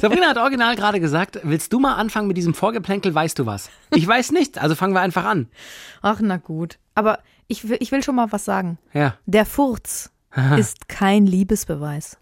[0.00, 3.70] Sabrina hat original gerade gesagt, willst du mal anfangen mit diesem Vorgeplänkel, weißt du was?
[3.94, 5.48] Ich weiß nicht, also fangen wir einfach an.
[6.02, 6.78] Ach, na gut.
[6.94, 8.78] Aber ich will, ich will schon mal was sagen.
[8.92, 10.10] Ja, Der Furz
[10.58, 12.18] ist kein Liebesbeweis.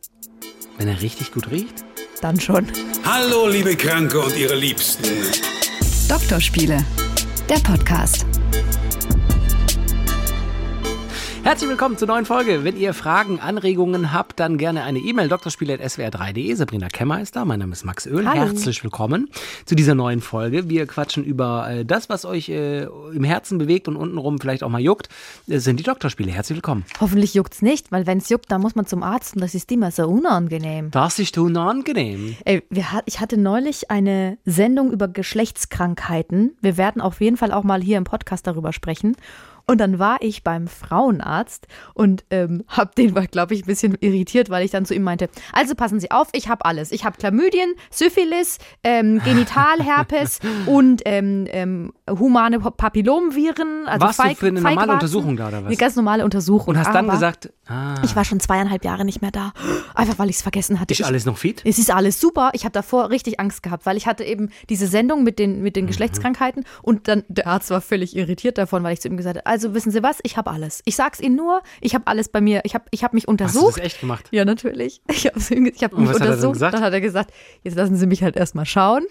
[0.79, 1.85] wenn er richtig gut riecht.
[2.21, 2.67] Dann schon.
[3.05, 5.05] Hallo, liebe Kranke und ihre Liebsten.
[6.09, 6.85] Doktorspiele,
[7.49, 8.25] der Podcast.
[11.45, 12.65] Herzlich willkommen zur neuen Folge.
[12.65, 16.55] Wenn ihr Fragen, Anregungen habt, dann gerne eine E-Mail drspiele.swr3.de.
[16.55, 18.27] Sabrina Kemmer ist da, mein Name ist Max Öl.
[18.27, 18.47] Hallo.
[18.47, 19.29] Herzlich willkommen
[19.67, 20.71] zu dieser neuen Folge.
[20.71, 24.71] Wir quatschen über äh, das, was euch äh, im Herzen bewegt und untenrum vielleicht auch
[24.71, 25.11] mal juckt.
[25.47, 26.33] Das sind die Doktorspiele.
[26.33, 26.87] Herzlich willkommen.
[26.99, 29.91] Hoffentlich juckt's nicht, weil wenn's juckt, dann muss man zum Arzt und das ist immer
[29.91, 30.91] so unangenehm.
[30.93, 32.37] Das ist unangenehm.
[32.47, 36.57] Ey, wir ich hatte neulich eine Sendung über Geschlechtskrankheiten.
[36.63, 39.15] Wir werden auf jeden Fall auch mal hier im Podcast darüber sprechen.
[39.67, 44.51] Und dann war ich beim Frauenarzt und ähm, hab den, glaube ich, ein bisschen irritiert,
[44.51, 46.93] weil ich dann zu ihm meinte, also passen Sie auf, ich habe alles.
[46.93, 53.87] Ich habe Chlamydien, Syphilis, ähm, Genitalherpes und ähm, ähm, humane Papillomviren.
[53.87, 54.93] Also Warst du Feig- für eine normale.
[54.93, 55.67] Untersuchung da, oder was?
[55.67, 56.75] Eine ganz normale Untersuchung.
[56.75, 59.53] Und hast dann gesagt, ah, Ich war schon zweieinhalb Jahre nicht mehr da,
[59.95, 60.93] einfach weil ich es vergessen hatte.
[60.93, 61.63] ist Ich- alles noch fit?
[61.65, 62.51] es ist alles super.
[62.55, 65.63] Ich habe davor richtig Angst gehabt, weil ich hatte eben diese Sendung mit den, Mhm.
[65.63, 69.17] mit den Geschlechtskrankheiten und dann der Arzt war völlig irritiert davon, weil ich zu ihm
[69.17, 70.83] gesagt habe, also wissen Sie was, ich habe alles.
[70.85, 73.29] Ich sag's Ihnen nur, ich habe alles bei mir, ich habe ich hab mich Hast
[73.29, 73.77] du untersucht.
[73.79, 74.27] das echt gemacht?
[74.33, 75.01] Ja, natürlich.
[75.09, 76.53] Ich habe ich hab Und mich was hat er untersucht.
[76.55, 76.75] gesagt?
[76.75, 77.31] Dann hat er gesagt,
[77.63, 79.05] jetzt lassen Sie mich halt erstmal schauen.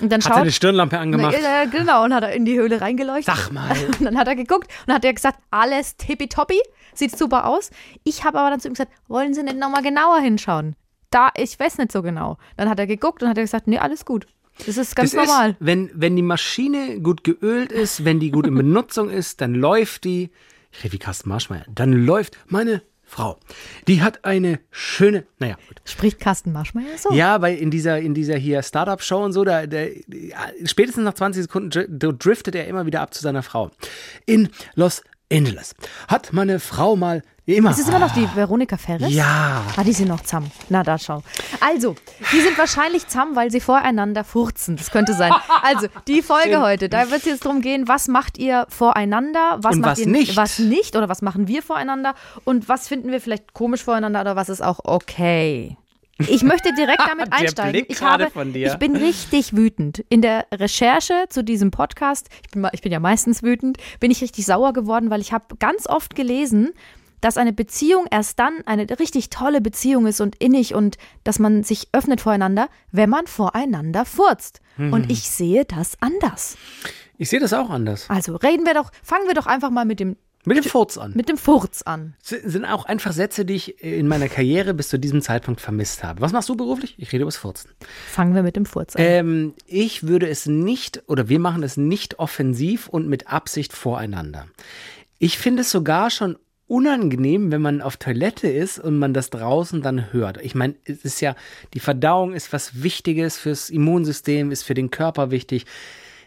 [0.00, 1.34] Und dann Hat er schaut eine Stirnlampe angemacht?
[1.34, 3.34] äh, genau, und hat er in die Höhle reingeleuchtet.
[3.36, 3.70] Sag mal.
[3.98, 6.58] Und dann hat er geguckt und hat er gesagt, alles tippitoppi,
[6.94, 7.70] sieht super aus.
[8.02, 10.74] Ich habe aber dann zu ihm gesagt, wollen Sie nicht nochmal genauer hinschauen?
[11.10, 12.38] Da, ich weiß nicht so genau.
[12.56, 14.26] Dann hat er geguckt und hat er gesagt, nee, alles gut.
[14.66, 15.50] Das ist ganz das normal.
[15.50, 19.54] Ist, wenn, wenn die Maschine gut geölt ist, wenn die gut in Benutzung ist, dann
[19.54, 20.30] läuft die,
[20.70, 23.38] ich rede wie Carsten Marschmeier, dann läuft meine Frau.
[23.88, 25.82] Die hat eine schöne, naja, gut.
[25.84, 27.12] Spricht Carsten Marschmeier so?
[27.12, 29.84] Ja, weil in dieser, in dieser hier Startup-Show und so, da, da,
[30.64, 33.70] spätestens nach 20 Sekunden dr- driftet er immer wieder ab zu seiner Frau.
[34.24, 35.74] In Los Angeles
[36.08, 37.70] hat meine Frau mal immer.
[37.70, 39.12] Ist es immer noch die Veronika Ferris?
[39.12, 39.62] Ja.
[39.76, 40.50] Ah, die sind noch zamm.
[40.68, 41.22] Na, da schau.
[41.60, 41.96] Also,
[42.32, 44.76] die sind wahrscheinlich zamm, weil sie voreinander furzen.
[44.76, 45.32] Das könnte sein.
[45.62, 49.74] Also, die Folge heute, da wird es jetzt darum gehen, was macht ihr voreinander, was
[49.74, 50.36] Und macht was ihr nicht.
[50.36, 54.36] was nicht oder was machen wir voreinander und was finden wir vielleicht komisch voreinander oder
[54.36, 55.76] was ist auch okay.
[56.28, 57.84] Ich möchte direkt damit einsteigen.
[57.88, 58.68] Ich, habe, von dir.
[58.68, 60.04] ich bin richtig wütend.
[60.08, 64.22] In der Recherche zu diesem Podcast, ich bin, ich bin ja meistens wütend, bin ich
[64.22, 66.72] richtig sauer geworden, weil ich habe ganz oft gelesen,
[67.22, 71.62] dass eine Beziehung erst dann eine richtig tolle Beziehung ist und innig und dass man
[71.62, 74.60] sich öffnet voreinander, wenn man voreinander furzt.
[74.76, 74.92] Mhm.
[74.92, 76.56] Und ich sehe das anders.
[77.18, 78.10] Ich sehe das auch anders.
[78.10, 81.12] Also reden wir doch, fangen wir doch einfach mal mit dem, Mit dem Furz an.
[81.14, 82.14] mit dem Furz an.
[82.20, 86.20] Sind auch einfach Sätze, die ich in meiner Karriere bis zu diesem Zeitpunkt vermisst habe.
[86.20, 86.94] Was machst du beruflich?
[86.98, 87.70] Ich rede über das Furzen.
[88.10, 89.02] Fangen wir mit dem Furz an.
[89.04, 94.46] Ähm, ich würde es nicht, oder wir machen es nicht offensiv und mit Absicht voreinander.
[95.20, 96.36] Ich finde es sogar schon
[96.66, 100.42] unangenehm, wenn man auf Toilette ist und man das draußen dann hört.
[100.42, 101.36] Ich meine, es ist ja,
[101.74, 105.66] die Verdauung ist was Wichtiges fürs Immunsystem, ist für den Körper wichtig.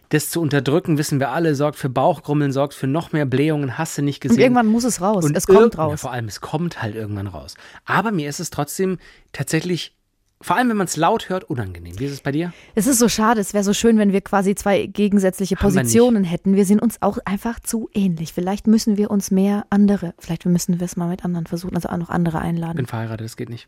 [0.10, 3.98] Das zu unterdrücken, wissen wir alle, sorgt für Bauchgrummeln, sorgt für noch mehr Blähungen, hast
[3.98, 4.38] du nicht gesehen.
[4.38, 5.26] und irgendwann muss es raus.
[5.26, 6.02] Und es kommt irg- Ja, raus.
[6.02, 7.56] vor allem, es kommt halt irgendwann raus.
[7.86, 8.98] Aber mir ist es trotzdem
[9.34, 9.96] tatsächlich,
[10.42, 11.98] vor allem wenn man es laut hört, unangenehm.
[11.98, 12.54] Wie ist es bei dir?
[12.76, 15.82] Es ist so schade, es wäre so schön, wenn wir quasi zwei gegensätzliche Haben wir
[15.82, 16.56] Positionen hätten.
[16.56, 18.34] Wir sind uns auch einfach zu ähnlich.
[18.34, 21.90] Vielleicht müssen wir uns mehr andere, vielleicht müssen wir es mal mit anderen versuchen, also
[21.90, 22.76] auch noch andere Ich einladen.
[22.78, 23.68] bin verheiratet, das geht nicht.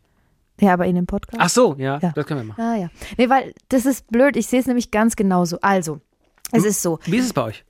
[0.59, 1.37] Ja, aber in dem Podcast.
[1.39, 2.11] Ach so, ja, Ja.
[2.15, 2.61] das können wir machen.
[2.61, 2.89] Ah ja.
[3.17, 4.35] Nee, weil das ist blöd.
[4.35, 5.59] Ich sehe es nämlich ganz genauso.
[5.61, 6.01] Also,
[6.51, 6.99] es ist so.
[7.05, 7.63] Wie ist es bei euch?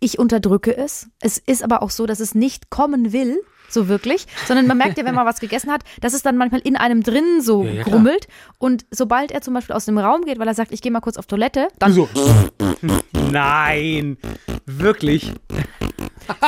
[0.00, 1.08] ich unterdrücke es.
[1.20, 4.98] Es ist aber auch so, dass es nicht kommen will, so wirklich, sondern man merkt
[4.98, 7.70] ja, wenn man was gegessen hat, dass es dann manchmal in einem drin so Ja,
[7.70, 8.26] ja, grummelt.
[8.58, 11.00] Und sobald er zum Beispiel aus dem Raum geht, weil er sagt, ich gehe mal
[11.00, 12.08] kurz auf Toilette, dann So.
[13.30, 14.16] Nein,
[14.66, 15.32] wirklich.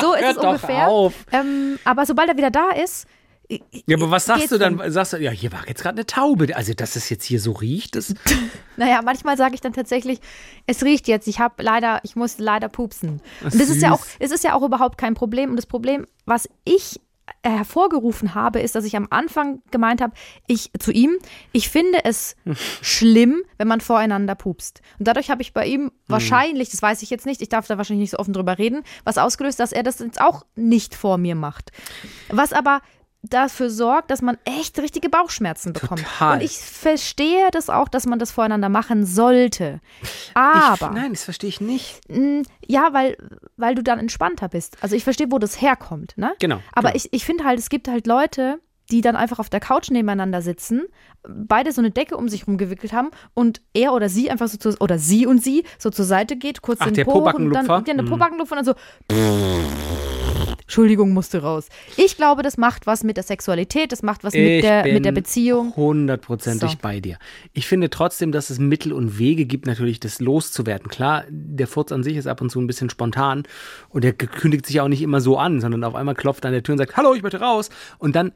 [0.00, 0.88] so ist Hör es doch ungefähr.
[0.88, 1.14] auf.
[1.32, 3.06] Ähm, aber sobald er wieder da ist,
[3.86, 4.78] Ja, aber was sagst du dann?
[4.78, 4.92] dann.
[4.92, 6.54] Sagst du, ja, hier war jetzt gerade eine Taube.
[6.56, 8.15] Also, dass es jetzt hier so riecht, das.
[8.77, 10.21] naja, manchmal sage ich dann tatsächlich,
[10.66, 13.21] es riecht jetzt, ich habe leider, ich muss leider pupsen.
[13.42, 15.50] Und das ist ja auch, es ist ja auch überhaupt kein Problem.
[15.50, 17.00] Und das Problem, was ich
[17.42, 20.12] äh, hervorgerufen habe, ist, dass ich am Anfang gemeint habe,
[20.47, 21.16] ich zu ihm,
[21.53, 22.36] ich finde es
[22.82, 24.80] schlimm, wenn man voreinander pupst.
[24.98, 27.78] Und dadurch habe ich bei ihm wahrscheinlich, das weiß ich jetzt nicht, ich darf da
[27.78, 31.18] wahrscheinlich nicht so offen drüber reden, was ausgelöst, dass er das jetzt auch nicht vor
[31.18, 31.72] mir macht.
[32.28, 32.80] Was aber
[33.22, 36.03] dafür sorgt, dass man echt richtige Bauchschmerzen bekommt.
[36.03, 36.34] Total.
[36.34, 39.80] Und ich verstehe das auch, dass man das voreinander machen sollte.
[40.34, 42.01] Aber Ich, nein, das verstehe ich nicht.
[42.66, 43.16] Ja, weil,
[43.57, 44.77] weil du dann entspannter bist.
[44.80, 46.33] Also ich verstehe, wo das herkommt, ne?
[46.41, 46.97] Genau, Aber genau.
[47.04, 48.59] ich, ich finde halt, es gibt halt Leute,
[48.91, 50.83] die dann einfach auf der Couch nebeneinander sitzen,
[51.27, 54.77] beide so eine Decke um sich rumgewickelt haben und er oder sie einfach so zu,
[54.80, 57.77] oder sie und sie so zur Seite geht, kurz Ach, den Po und dann ja,
[57.92, 58.09] eine Mhm.
[58.09, 58.75] Pobackenlupfer und dann so
[60.62, 61.68] Entschuldigung, musste raus.
[61.97, 65.04] Ich glaube, das macht was mit der Sexualität, das macht was mit der, bin mit
[65.04, 65.74] der Beziehung.
[65.76, 66.78] Hundertprozentig So.
[66.80, 67.18] bei dir.
[67.53, 70.88] Ich finde trotzdem, dass es Mittel und Wege gibt, natürlich das loszuwerden.
[70.88, 73.44] Klar, der Furz an sich ist ab und zu ein bisschen spontan
[73.88, 76.62] und der kündigt sich auch nicht immer so an, sondern auf einmal klopft an der
[76.62, 77.70] Tür und sagt, hallo, ich möchte raus.
[77.98, 78.32] Und dann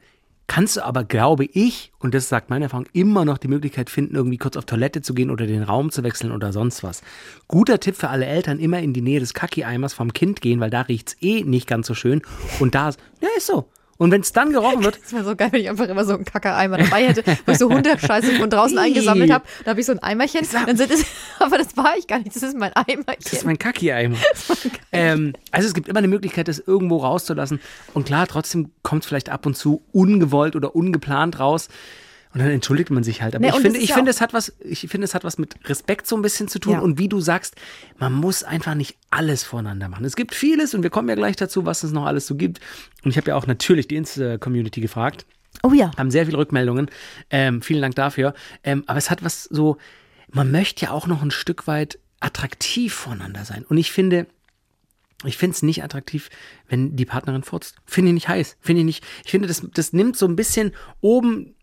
[0.47, 4.15] kannst du aber, glaube ich, und das sagt meine Erfahrung, immer noch die Möglichkeit finden,
[4.15, 7.01] irgendwie kurz auf Toilette zu gehen oder den Raum zu wechseln oder sonst was.
[7.47, 10.69] Guter Tipp für alle Eltern, immer in die Nähe des Kaki-Eimers vom Kind gehen, weil
[10.69, 12.21] da riecht's eh nicht ganz so schön.
[12.59, 13.69] Und da ist, ja, ist so.
[13.97, 16.13] Und wenn es dann gerochen wird, Das wäre so geil, wenn ich einfach immer so
[16.13, 19.45] einen Kackereimer dabei hätte, wo ich so Hundescheiße von draußen eingesammelt habe.
[19.63, 20.47] Da habe ich so ein Eimerchen.
[20.65, 21.05] Dann sind es,
[21.39, 22.35] aber das war ich gar nicht.
[22.35, 23.23] Das ist mein Eimerchen.
[23.23, 24.17] Das ist mein Kaki-Eimer.
[24.91, 27.59] ähm, also es gibt immer eine Möglichkeit, das irgendwo rauszulassen.
[27.93, 31.69] Und klar, trotzdem kommt es vielleicht ab und zu ungewollt oder ungeplant raus.
[32.37, 33.35] Und dann entschuldigt man sich halt.
[33.35, 35.39] Aber Nee, ich finde, ich ja finde, es hat was, ich finde, es hat was
[35.39, 36.73] mit Respekt so ein bisschen zu tun.
[36.73, 36.79] Ja.
[36.81, 37.55] Und wie du sagst,
[37.97, 40.05] man muss einfach nicht alles voneinander machen.
[40.05, 42.59] Es gibt vieles und wir kommen ja gleich dazu, was es noch alles so gibt.
[43.03, 45.25] Und ich habe ja auch natürlich die Insta-Community gefragt
[45.63, 45.89] Oh ja.
[45.97, 46.91] haben sehr viele Rückmeldungen.
[47.31, 48.35] Ähm, vielen Dank dafür.
[48.63, 49.77] Ähm, aber es hat was so,
[50.29, 53.65] man möchte ja auch noch ein Stück weit attraktiv voneinander sein.
[53.67, 54.27] Und ich finde,
[55.25, 56.29] ich finde es nicht attraktiv,
[56.67, 57.77] wenn die Partnerin furzt.
[57.87, 58.57] Finde ich nicht heiß.
[58.59, 59.03] Finde ich nicht.
[59.25, 61.55] Ich finde, das, das nimmt so ein bisschen oben,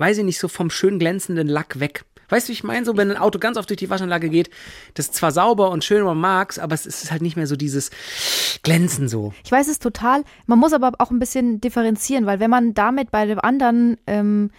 [0.00, 2.04] weiß ich nicht, so vom schön glänzenden Lack weg.
[2.30, 2.86] Weißt du, wie ich meine?
[2.86, 4.50] So, wenn ein Auto ganz oft durch die Waschanlage geht,
[4.94, 7.56] das ist zwar sauber und schön, man mag's, aber es ist halt nicht mehr so
[7.56, 7.90] dieses
[8.62, 9.34] Glänzen so.
[9.44, 10.24] Ich weiß es total.
[10.46, 14.50] Man muss aber auch ein bisschen differenzieren, weil wenn man damit bei dem anderen ähm,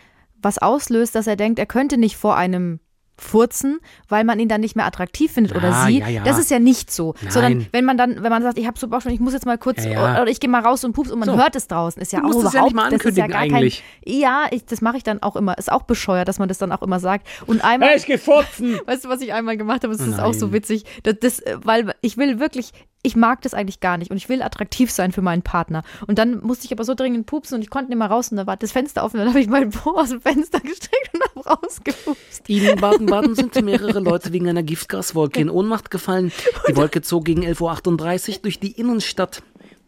[0.42, 2.80] was auslöst, dass er denkt, er könnte nicht vor einem
[3.22, 3.80] furzen,
[4.10, 6.00] weil man ihn dann nicht mehr attraktiv findet oder Ah, sie.
[6.00, 6.24] ja, ja.
[6.24, 7.14] Das ist ja nicht so.
[7.22, 7.32] Nein.
[7.32, 9.58] Sondern wenn man dann, wenn man sagt, ich habe so Bauchschmerzen, ich muss jetzt mal
[9.58, 11.38] kurz Ja, oder ich gehe mal raus und pups und man So.
[11.38, 13.32] hört es draußen, ist ja Du auch überhaupt ja nicht mal das ist ja ankündigen
[13.52, 13.84] gar eigentlich.
[14.06, 15.58] Kein, ja, ich, das mache ich dann auch immer.
[15.58, 17.28] Ist auch bescheuert, dass man das dann auch immer sagt.
[17.48, 18.80] Und einmal ich geh furzen!
[18.86, 19.94] Weißt du, was ich einmal gemacht habe?
[19.94, 20.20] Es ist Nein.
[20.20, 20.86] auch so witzig.
[21.04, 22.72] Das, das, äh, weil ich will wirklich,
[23.04, 25.84] ich mag das eigentlich gar nicht und ich will attraktiv sein für meinen Partner.
[26.08, 28.38] Und dann musste ich aber so dringend pupsen und ich konnte nicht mehr raus und
[28.38, 29.18] da war das Fenster offen.
[29.18, 32.48] Dann habe ich meinen Po aus dem Fenster gestreckt und habe rausgepupst.
[32.48, 36.32] In Baden-Baden sind mehrere Leute wegen einer Giftgaswolke in Ohnmacht gefallen.
[36.68, 39.42] Die Wolke zog gegen 11.38 Uhr durch die Innenstadt.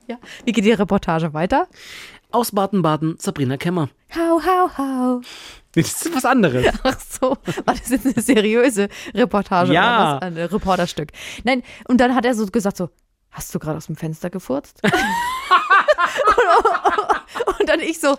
[0.08, 0.18] Ja.
[0.46, 1.68] Wie geht die Reportage weiter?
[2.32, 3.90] Aus Baden-Baden, Sabrina Kemmer.
[4.16, 5.22] Hau, hau, hau.
[5.76, 6.66] Das ist was anderes.
[6.84, 9.84] Ach so, war das jetzt eine seriöse Reportage Ja.
[9.84, 10.22] oder was?
[10.24, 11.10] Ein Reporterstück.
[11.44, 12.90] Nein, und dann hat er so gesagt so,
[13.34, 14.80] hast du gerade aus dem Fenster gefurzt?
[14.84, 14.94] und,
[17.60, 18.18] und dann ich so,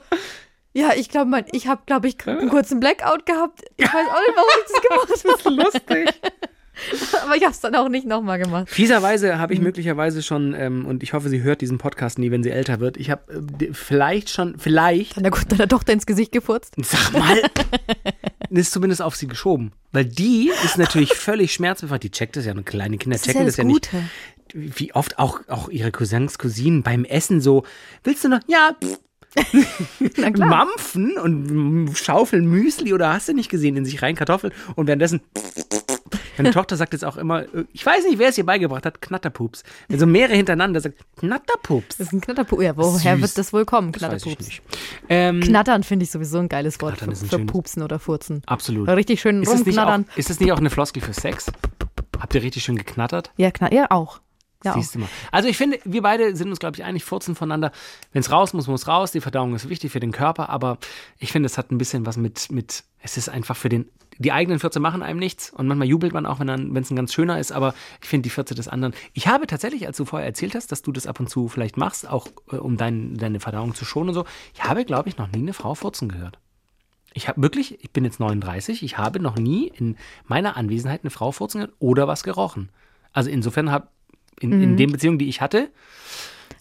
[0.72, 3.62] ja, ich glaube, mein, ich habe, glaube ich, einen kurzen Blackout gehabt.
[3.76, 5.08] Ich weiß auch nicht, warum ich das gemacht
[5.44, 5.54] habe.
[5.54, 6.10] Lustig.
[7.24, 8.68] Aber ich habe es dann auch nicht nochmal gemacht.
[8.68, 12.42] Fieserweise habe ich möglicherweise schon, ähm, und ich hoffe, sie hört diesen Podcast nie, wenn
[12.42, 12.96] sie älter wird.
[12.96, 16.74] Ich habe äh, vielleicht schon, vielleicht, Deiner, deiner Tochter ins Gesicht gefurzt.
[16.78, 17.40] sag mal,
[18.50, 19.70] ist zumindest auf sie geschoben.
[19.92, 22.02] Weil die ist natürlich völlig schmerzbefreit.
[22.02, 23.88] Die checkt das ja, und kleine Kinder Das ist checken ja das das ja nicht.
[24.56, 27.64] Wie oft auch, auch ihre Cousins, Cousinen beim Essen so,
[28.04, 28.38] willst du noch?
[28.46, 28.98] Ja, pff,
[30.38, 35.20] mampfen und schaufeln Müsli oder hast du nicht gesehen, in sich rein Kartoffeln und währenddessen.
[36.36, 39.00] Meine Tochter sagt jetzt auch immer, äh, ich weiß nicht, wer es ihr beigebracht hat,
[39.00, 39.62] Knatterpups.
[39.88, 41.96] Wenn so mehrere hintereinander sagt, Knatterpups.
[41.96, 42.62] Das ist ein Knatterpups.
[42.62, 43.22] Ja, woher Süß.
[43.22, 43.92] wird das wohl kommen?
[43.92, 44.46] Das Knatterpups.
[44.46, 44.62] nicht.
[45.08, 48.42] Ähm, Knattern finde ich sowieso ein geiles Wort für, für Pupsen oder Furzen.
[48.46, 48.88] absolut.
[48.88, 50.06] Richtig schön Ist das, nicht auch, rumknattern.
[50.16, 51.52] ist das nicht auch eine Floskel für Sex?
[52.18, 53.30] Habt ihr richtig schön geknattert?
[53.36, 54.20] Ja, klar, ja, auch.
[54.64, 54.72] Ja.
[54.74, 55.08] Siehst du mal.
[55.30, 57.70] Also ich finde, wir beide sind uns, glaube ich, einig, furzen voneinander.
[58.12, 59.12] Wenn es raus muss, muss raus.
[59.12, 60.78] Die Verdauung ist wichtig für den Körper, aber
[61.18, 64.32] ich finde, es hat ein bisschen was mit, mit, es ist einfach für den, die
[64.32, 67.38] eigenen Fürze machen einem nichts und manchmal jubelt man auch, wenn es ein ganz schöner
[67.38, 68.94] ist, aber ich finde die Fürze des anderen.
[69.12, 71.76] Ich habe tatsächlich, als du vorher erzählt hast, dass du das ab und zu vielleicht
[71.76, 75.18] machst, auch äh, um dein, deine Verdauung zu schonen und so, ich habe, glaube ich,
[75.18, 76.38] noch nie eine Frau furzen gehört.
[77.12, 81.10] Ich habe wirklich, ich bin jetzt 39, ich habe noch nie in meiner Anwesenheit eine
[81.10, 82.70] Frau furzen gehört oder was gerochen.
[83.12, 83.88] Also insofern habe
[84.40, 84.62] in, Mhm.
[84.62, 85.70] in den Beziehungen, die ich hatte,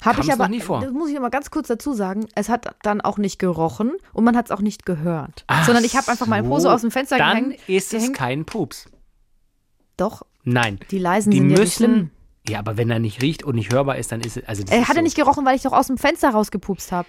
[0.02, 0.82] Habe ich aber, nie vor.
[0.82, 4.24] das muss ich mal ganz kurz dazu sagen, es hat dann auch nicht gerochen und
[4.24, 5.44] man hat es auch nicht gehört.
[5.48, 7.70] Ach sondern ich habe einfach meinen Po so aus dem Fenster Dann gehängt.
[7.70, 8.88] ist es kein Pups.
[9.98, 10.80] Doch, Nein.
[10.92, 11.74] die leisen Die sind ja nicht müssen.
[11.94, 12.10] schlimm.
[12.50, 14.46] Ja, aber wenn er nicht riecht und nicht hörbar ist, dann ist es.
[14.46, 15.00] Also Er hat so.
[15.00, 17.08] er nicht gerochen, weil ich doch aus dem Fenster rausgepupst habe.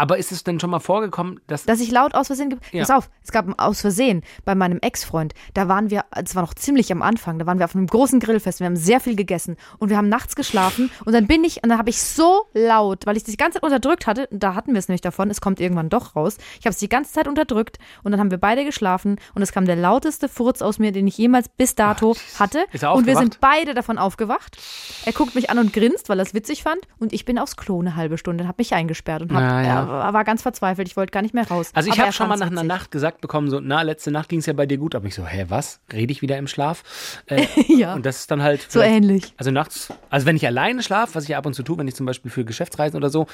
[0.00, 1.66] Aber ist es denn schon mal vorgekommen, dass.
[1.66, 2.58] Dass ich laut aus Versehen.
[2.72, 2.80] Ja.
[2.80, 5.34] Pass auf, es gab ein aus Versehen bei meinem Ex-Freund.
[5.52, 8.18] Da waren wir, es war noch ziemlich am Anfang, da waren wir auf einem großen
[8.18, 8.60] Grillfest.
[8.60, 10.90] Wir haben sehr viel gegessen und wir haben nachts geschlafen.
[11.04, 13.56] Und dann bin ich, und dann habe ich so laut, weil ich das die ganze
[13.56, 16.38] Zeit unterdrückt hatte, da hatten wir es nämlich davon, es kommt irgendwann doch raus.
[16.58, 19.52] Ich habe es die ganze Zeit unterdrückt und dann haben wir beide geschlafen und es
[19.52, 22.64] kam der lauteste Furz aus mir, den ich jemals bis dato hatte.
[22.72, 23.18] Ist er und wir aufgewacht?
[23.18, 24.56] sind beide davon aufgewacht.
[25.04, 26.80] Er guckt mich an und grinst, weil er es witzig fand.
[26.98, 29.89] Und ich bin aufs Klo eine halbe Stunde, habe mich eingesperrt und habe Na ja.
[29.90, 30.88] War, ganz verzweifelt.
[30.88, 31.70] Ich wollte gar nicht mehr raus.
[31.74, 32.64] Also ich habe schon mal nach einer.
[32.64, 34.94] Nacht gesagt bekommen, so, na, letzte Nacht ging es ja bei dir gut.
[34.94, 35.80] Aber ich so, hä, was?
[35.92, 36.82] Rede ich wieder im Schlaf?
[37.26, 37.94] Äh, Ja.
[37.94, 38.70] Und das ist dann halt.
[38.70, 39.34] So ähnlich.
[39.36, 41.94] Also nachts, also wenn ich alleine schlafe, was ich ab und zu tue, wenn ich
[41.94, 43.26] zum Beispiel für Geschäftsreisen oder so,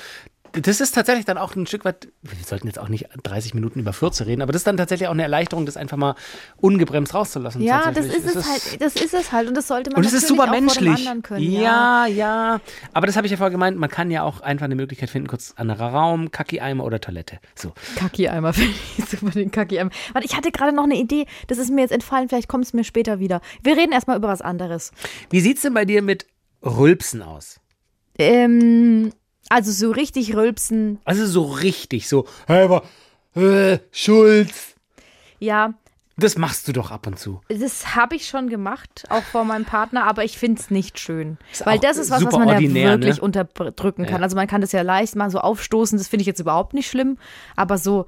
[0.62, 3.80] das ist tatsächlich dann auch ein Stück weit, wir sollten jetzt auch nicht 30 Minuten
[3.80, 6.14] über Fürze reden, aber das ist dann tatsächlich auch eine Erleichterung, das einfach mal
[6.56, 7.62] ungebremst rauszulassen.
[7.62, 8.80] Ja, das ist es halt.
[8.80, 9.48] Das ist es halt.
[9.48, 11.08] Und das sollte man Und es ist super menschlich.
[11.22, 11.42] können.
[11.42, 12.60] ja, ja,
[12.92, 15.28] Aber das habe ich ja vorher gemeint, man kann ja auch einfach eine Möglichkeit finden,
[15.28, 17.38] kurz anderer Raum, Kacki-Eimer oder Toilette.
[17.54, 17.72] So.
[17.96, 19.90] Kacki-Eimer finde ich super, den Kacki-Eimer.
[20.12, 22.72] Warte, ich hatte gerade noch eine Idee, das ist mir jetzt entfallen, vielleicht kommt es
[22.72, 23.40] mir später wieder.
[23.62, 24.92] Wir reden erstmal über was anderes.
[25.30, 26.26] Wie sieht's denn bei dir mit
[26.64, 27.60] Rülpsen aus?
[28.18, 29.12] Ähm,
[29.48, 32.82] also so richtig rülpsen, Also so richtig, so, hey, aber,
[33.34, 34.74] äh, Schulz.
[35.38, 35.74] ja,
[36.18, 37.40] Das machst du doch ab und zu.
[37.48, 41.36] das habe ich schon gemacht, auch vor meinem Partner, aber ich finde es nicht schön.
[41.52, 43.22] Ist Weil das ist was, was man ja ordinär, wirklich ne?
[43.22, 44.16] unterdrücken kann.
[44.20, 44.22] Ja.
[44.22, 46.88] Also man kann das ja leicht mal so aufstoßen, das finde ich jetzt überhaupt nicht
[46.88, 47.18] schlimm,
[47.54, 48.06] aber so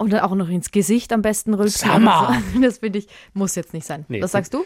[0.00, 1.88] und dann auch noch ins Gesicht am besten rülpsen.
[1.90, 2.28] Sag mal.
[2.28, 4.04] oder so, Das finde ich, muss jetzt nicht sein.
[4.08, 4.64] Nee, Was sagst du?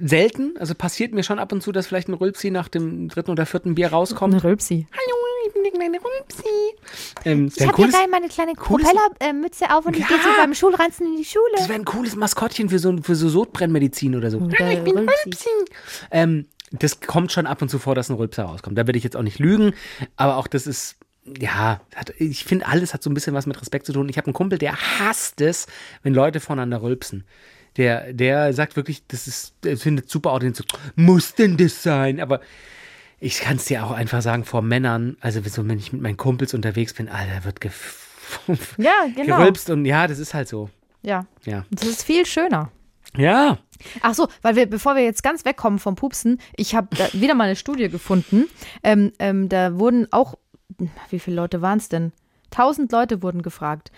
[0.00, 3.30] Selten, also passiert mir schon ab und zu, dass vielleicht ein Rülpsi nach dem dritten
[3.30, 4.32] oder vierten Bier rauskommt.
[4.34, 4.86] Eine Rülpsi.
[4.92, 5.16] Hallo,
[5.64, 6.44] ich der kleine Rülpsi.
[7.24, 10.08] Ähm, Ich wäre habe hier cooles, gleich meine kleine Propellermütze auf und ich Ja.
[10.08, 11.44] gehe zu beim Schulranzen in die Schule.
[11.56, 14.40] das wär ein cooles Maskottchen für so, für so Sodbrennmedizin oder so.
[14.40, 14.98] Hallo, ich bin.
[14.98, 15.48] Rülpsi.
[16.10, 18.78] Ähm, das kommt schon ab und zu vor, dass ein Rülpser rauskommt.
[18.78, 19.74] Da werde ich jetzt auch nicht lügen,
[20.16, 20.96] aber auch das ist,
[21.38, 24.08] ja, hat, ich finde, alles hat so ein bisschen was mit Respekt zu tun.
[24.08, 25.66] Ich habe einen Kumpel, der hasst es,
[26.02, 27.24] wenn Leute voneinander rülpsen.
[27.76, 30.66] Der, der sagt wirklich, das ist, er findet super authentisch.
[30.70, 32.20] So, muss denn das sein?
[32.20, 32.40] Aber
[33.22, 36.16] ich kann es dir auch einfach sagen, vor Männern, also so, wenn ich mit meinen
[36.16, 37.60] Kumpels unterwegs bin, Alter, wird
[38.78, 39.36] Ja, genau.
[39.38, 40.70] gerülpst und ja, das ist halt so.
[41.02, 41.64] Ja, Ja.
[41.70, 42.70] das ist viel schöner.
[43.16, 43.58] Ja.
[44.00, 47.44] Ach so, weil wir, bevor wir jetzt ganz wegkommen vom Pupsen, ich habe wieder mal
[47.44, 48.46] eine Studie gefunden.
[48.82, 50.34] Ähm, ähm, da wurden auch,
[51.10, 52.12] wie viele Leute waren es denn?
[52.50, 53.92] 1000 Leute wurden gefragt.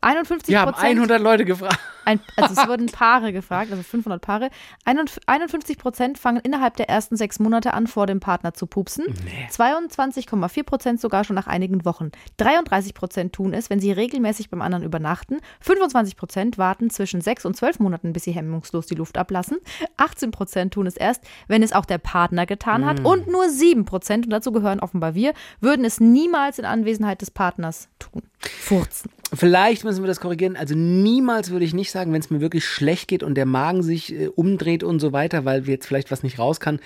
[0.00, 0.98] 51 Wir haben Prozent.
[0.98, 1.78] 100 Leute gefragt.
[2.04, 4.50] Ein, also es wurden Paare gefragt, also 500 Paare.
[4.84, 9.06] 51 Prozent fangen innerhalb der ersten sechs Monate an, vor dem Partner zu pupsen.
[9.50, 12.10] 22,4 Prozent sogar schon nach einigen Wochen.
[12.36, 15.38] 33 Prozent tun es, wenn sie regelmäßig beim anderen übernachten.
[15.60, 19.58] 25 Prozent warten zwischen sechs und zwölf Monaten, bis sie hemmungslos die Luft ablassen.
[19.96, 23.04] 18 Prozent tun es erst, wenn es auch der Partner getan hat.
[23.04, 27.30] Und nur 7 Prozent, und dazu gehören offenbar wir, würden es niemals in Anwesenheit des
[27.30, 28.22] Partners tun.
[28.40, 29.10] Furzen.
[29.34, 30.56] Vielleicht müssen wir das korrigieren.
[30.56, 33.82] Also niemals würde ich nicht sagen, wenn es mir wirklich schlecht geht und der Magen
[33.82, 36.80] sich äh, umdreht und so weiter, weil jetzt vielleicht was nicht raus kann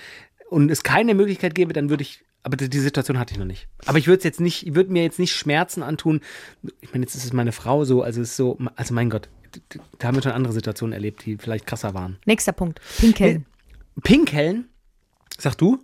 [0.48, 2.24] und es keine Möglichkeit gäbe, dann würde ich.
[2.42, 3.68] Aber die Situation hatte ich noch nicht.
[3.84, 6.20] Aber ich würde es jetzt nicht, ich würde mir jetzt nicht Schmerzen antun.
[6.80, 9.28] Ich meine, jetzt ist es meine Frau so, also es ist so, also mein Gott,
[9.98, 12.18] da haben wir schon andere Situationen erlebt, die vielleicht krasser waren.
[12.24, 12.80] Nächster Punkt.
[12.98, 13.44] Pinkeln.
[14.02, 14.68] Pinkeln,
[15.36, 15.78] sag du?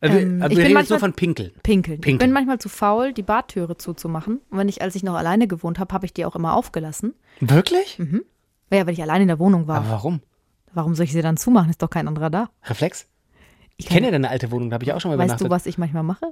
[0.00, 1.52] Also, Ähm, also ich bin manchmal- von Pinkeln.
[1.62, 1.94] Pinkeln.
[1.96, 2.18] Ich Pinkeln.
[2.18, 4.40] bin manchmal zu faul, die Badtüre zuzumachen.
[4.50, 7.14] Und wenn ich, als ich noch alleine gewohnt habe, habe ich die auch immer aufgelassen.
[7.40, 7.98] Wirklich?
[8.70, 9.78] Ja, weil ich alleine in der Wohnung war.
[9.78, 10.20] Aber warum?
[10.74, 11.70] Warum soll ich sie dann zumachen?
[11.70, 12.50] Ist doch kein anderer da.
[12.64, 13.06] Reflex?
[13.78, 15.46] Ich kann- kenne ja deine alte Wohnung, da habe ich auch schon mal Weißt übernachtet.
[15.46, 16.30] du, was ich manchmal mache?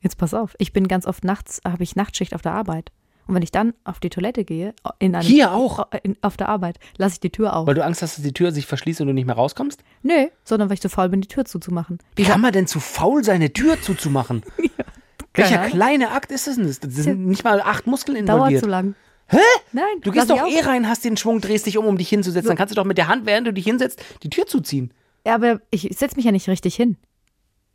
[0.00, 0.54] Jetzt pass auf.
[0.58, 2.92] Ich bin ganz oft nachts, habe ich Nachtschicht auf der Arbeit.
[3.26, 5.86] Und wenn ich dann auf die Toilette gehe, in eine, Hier auch?
[6.02, 7.66] In, auf der Arbeit, lasse ich die Tür auf.
[7.66, 9.82] Weil du Angst hast, dass die Tür sich verschließt und du nicht mehr rauskommst?
[10.02, 11.98] Nö, sondern weil ich zu faul bin, die Tür zuzumachen.
[12.16, 14.42] Wie kann man denn zu faul sein, eine Tür zuzumachen?
[15.34, 15.72] Welcher Ahnung.
[15.72, 16.66] kleine Akt ist das denn?
[16.66, 18.62] Das sind nicht mal acht Muskeln Dauert involviert.
[18.62, 18.94] zu lang.
[19.26, 19.38] Hä?
[19.72, 22.48] Nein, Du gehst doch eh rein, hast den Schwung, drehst dich um, um dich hinzusetzen.
[22.48, 24.92] Dann kannst du doch mit der Hand, während du dich hinsetzt, die Tür zuziehen.
[25.26, 26.98] Ja, aber ich setze mich ja nicht richtig hin.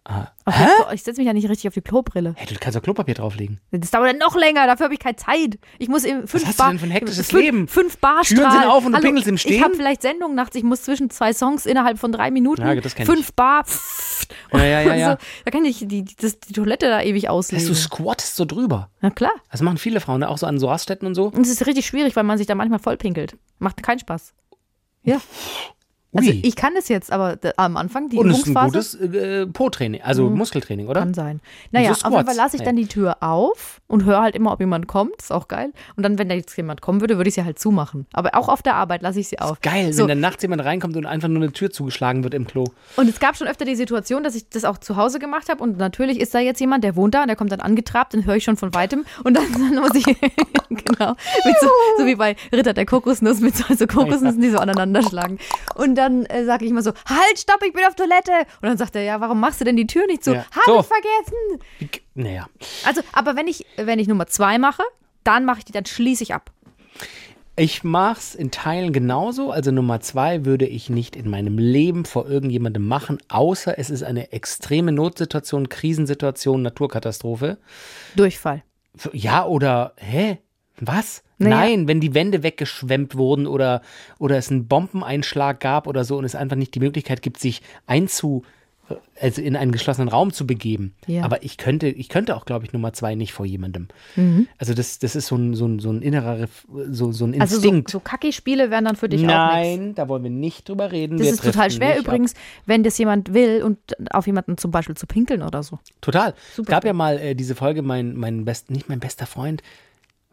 [0.06, 0.27] Ah.
[0.46, 2.34] Auf die Ich setze mich ja nicht richtig auf die Klobrille.
[2.38, 3.60] Hey, du kannst doch Klopapier drauflegen.
[3.72, 5.58] Das dauert dann noch länger, dafür habe ich keine Zeit.
[5.77, 7.67] Ich muss im fünf hast du Bar, denn für ein hektisches fünf, Leben?
[7.67, 9.63] Fünf Bar Türen sind auf und du pinkelst im Ich Stehen?
[9.63, 13.34] habe vielleicht Sendung nachts, ich muss zwischen zwei Songs innerhalb von drei Minuten Ja, fünf
[13.34, 13.65] Bar.
[13.65, 15.12] pfft, Ja, ja, ja, ja.
[15.12, 17.67] So, da kann ich die, die, das, die Toilette da ewig auslegen.
[17.67, 18.89] du squattest so drüber.
[19.01, 19.31] Na klar.
[19.51, 20.29] Das machen viele Frauen, ne?
[20.29, 21.25] auch so an so Raststätten und so.
[21.27, 23.36] Und es ist richtig schwierig, weil man sich da manchmal voll pinkelt.
[23.60, 24.34] Macht keinen Spaß.
[25.03, 25.19] Ja.
[26.12, 26.39] Also Ui.
[26.44, 29.46] ich kann es jetzt, aber am Anfang, die und es ist ein Übungsphase, gutes äh,
[29.46, 31.01] Po-Training, also Muskeltraining, oder?
[31.01, 31.39] Kann sein.
[31.72, 34.51] Naja, so auf jeden Fall lasse ich dann die Tür auf und höre halt immer,
[34.51, 35.22] ob jemand kommt.
[35.22, 35.72] Ist auch geil.
[35.98, 38.08] Und dann, wenn da jetzt jemand kommen würde, würde ich sie halt zumachen.
[38.12, 39.62] Aber auch auf der Arbeit lasse ich sie auf.
[39.62, 42.48] Geil, So, wenn dann nachts jemand reinkommt und einfach nur eine Tür zugeschlagen wird im
[42.48, 42.63] Klo.
[42.96, 45.62] und es gab schon öfter die Situation, dass ich das auch zu Hause gemacht habe.
[45.62, 48.25] Und natürlich ist da jetzt jemand, der wohnt da und der kommt dann angetrabt, den
[48.25, 49.06] höre ich schon von weitem.
[49.24, 50.06] Und dann, dann muss ich,
[50.70, 51.13] genau,
[51.62, 51.68] so,
[52.00, 55.38] so wie bei Ritter der Kokosnuss, mit so, so Kokosnüssen, die so aneinander schlagen.
[55.75, 58.32] Und dann äh, sage ich immer so, halt, stopp, ich bin auf Toilette.
[58.62, 60.34] Und dann sagt er, ja, warum machst du denn die Tür nicht zu?
[60.34, 60.46] Ja.
[60.56, 60.79] Hab So.
[60.79, 62.00] ich vergessen.
[62.15, 62.48] Naja.
[62.86, 64.84] Also, aber wenn ich, wenn ich Nummer zwei mache,
[65.24, 66.51] dann mache ich die, dann schließe ich ab.
[67.56, 69.51] Ich mach's in Teilen genauso.
[69.51, 74.01] Also Nummer zwei würde ich nicht in meinem Leben vor irgendjemandem machen, außer es ist
[74.03, 77.58] eine extreme Notsituation, Krisensituation, Naturkatastrophe.
[78.15, 78.63] Durchfall.
[79.12, 80.38] Ja, oder, hä?
[80.81, 81.24] Was?
[81.38, 81.55] Naja.
[81.55, 83.81] Nein, wenn die Wände weggeschwemmt wurden oder,
[84.17, 87.62] oder es einen Bombeneinschlag gab oder so und es einfach nicht die Möglichkeit gibt, sich
[87.88, 88.43] einzu,
[89.21, 90.95] also in einen geschlossenen Raum zu begeben.
[91.05, 91.24] Ja.
[91.24, 93.88] Aber ich könnte, ich könnte auch, glaube ich, Nummer zwei nicht vor jemandem.
[94.57, 96.48] Also das, das ist so ein, so ein, so ein innerer,
[96.89, 97.91] so, so ein Also so, Instinkt.
[97.91, 99.77] so Kacki-Spiele wären dann für dich auch nichts.
[99.77, 101.17] Nein, da wollen wir nicht drüber reden.
[101.17, 102.05] Das wir ist total schwer nicht ab.
[102.07, 102.33] übrigens,
[102.65, 103.77] wenn das jemand will und
[104.12, 105.77] auf jemanden zum Beispiel zu pinkeln oder so.
[106.01, 106.33] Total.
[106.53, 106.67] Super.
[106.67, 109.62] Es gab ja mal äh, diese Folge, mein, mein best, nicht mein bester Freund,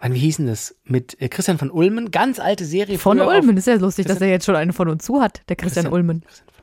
[0.00, 0.74] Mann, wie hieß denn das?
[0.84, 2.98] Mit äh, Christian von Ulmen, ganz alte Serie.
[2.98, 5.56] Von Ulmen, ist ja lustig, dass er jetzt schon einen von uns zu hat, der
[5.56, 6.22] Christian, Christian- Ulmen.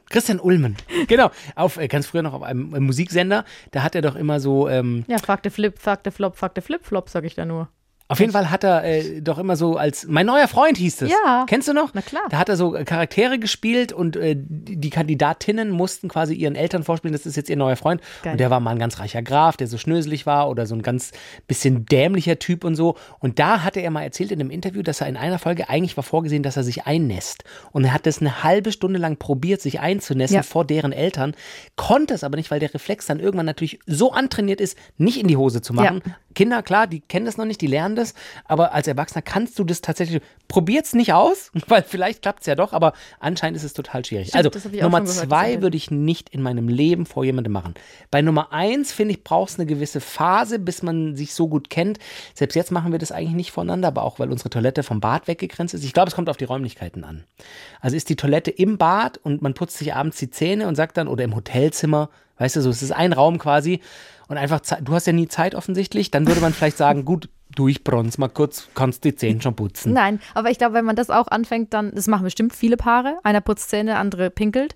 [0.09, 0.75] Christian Ulmen,
[1.07, 1.31] genau.
[1.55, 4.69] Auf, äh, ganz früher noch auf einem äh, Musiksender, da hat er doch immer so,
[4.69, 7.45] ähm, Ja, fuck the flip, fuck the flop, fuck the flip flop, sag ich da
[7.45, 7.69] nur.
[8.13, 11.11] Auf jeden Fall hat er äh, doch immer so als, mein neuer Freund hieß es.
[11.11, 11.45] Ja.
[11.47, 11.89] Kennst du noch?
[11.93, 12.23] Na klar.
[12.29, 16.55] Da hat er so äh, Charaktere gespielt und äh, die die Kandidatinnen mussten quasi ihren
[16.55, 18.01] Eltern vorspielen, das ist jetzt ihr neuer Freund.
[18.21, 18.33] Geil.
[18.33, 20.81] Und der war mal ein ganz reicher Graf, der so schnöselig war oder so ein
[20.81, 21.11] ganz
[21.47, 22.95] bisschen dämlicher Typ und so.
[23.19, 25.95] Und da hatte er mal erzählt in einem Interview, dass er in einer Folge eigentlich
[25.97, 27.43] war vorgesehen, dass er sich einnässt.
[27.71, 30.43] Und er hat das eine halbe Stunde lang probiert, sich einzunässen Ja.
[30.43, 31.33] vor deren Eltern,
[31.75, 35.27] konnte es aber nicht, weil der Reflex dann irgendwann natürlich so antrainiert ist, nicht in
[35.27, 36.01] die Hose zu machen.
[36.05, 36.15] Ja.
[36.35, 38.02] Kinder, klar, die kennen das noch nicht, die lernen das,
[38.45, 42.73] aber als Erwachsener kannst du das tatsächlich, probiert's nicht aus, weil vielleicht klappt's ja doch,
[42.73, 44.29] aber anscheinend ist es total schwierig.
[44.29, 47.73] Stimmt, also das Nummer das zwei würde ich nicht in meinem Leben vor jemandem machen.
[48.11, 51.69] Bei Nummer eins, finde ich, braucht es eine gewisse Phase, bis man sich so gut
[51.69, 51.99] kennt.
[52.33, 55.27] Selbst jetzt machen wir das eigentlich nicht voneinander, aber auch, weil unsere Toilette vom Bad
[55.27, 55.83] weggegrenzt ist.
[55.83, 57.23] Ich glaube, es kommt auf die Räumlichkeiten an.
[57.79, 60.97] Also ist die Toilette im Bad und man putzt sich abends die Zähne und sagt
[60.97, 63.81] dann, oder im Hotelzimmer, weißt du, so, es ist ein Raum quasi
[64.27, 68.17] und einfach, du hast ja nie Zeit offensichtlich, dann würde man vielleicht sagen, gut, durchbronz
[68.17, 69.93] mal kurz, kannst die Zähne schon putzen.
[69.93, 73.17] Nein, aber ich glaube, wenn man das auch anfängt, dann, das machen bestimmt viele Paare.
[73.23, 74.75] Einer putzt Zähne, andere pinkelt.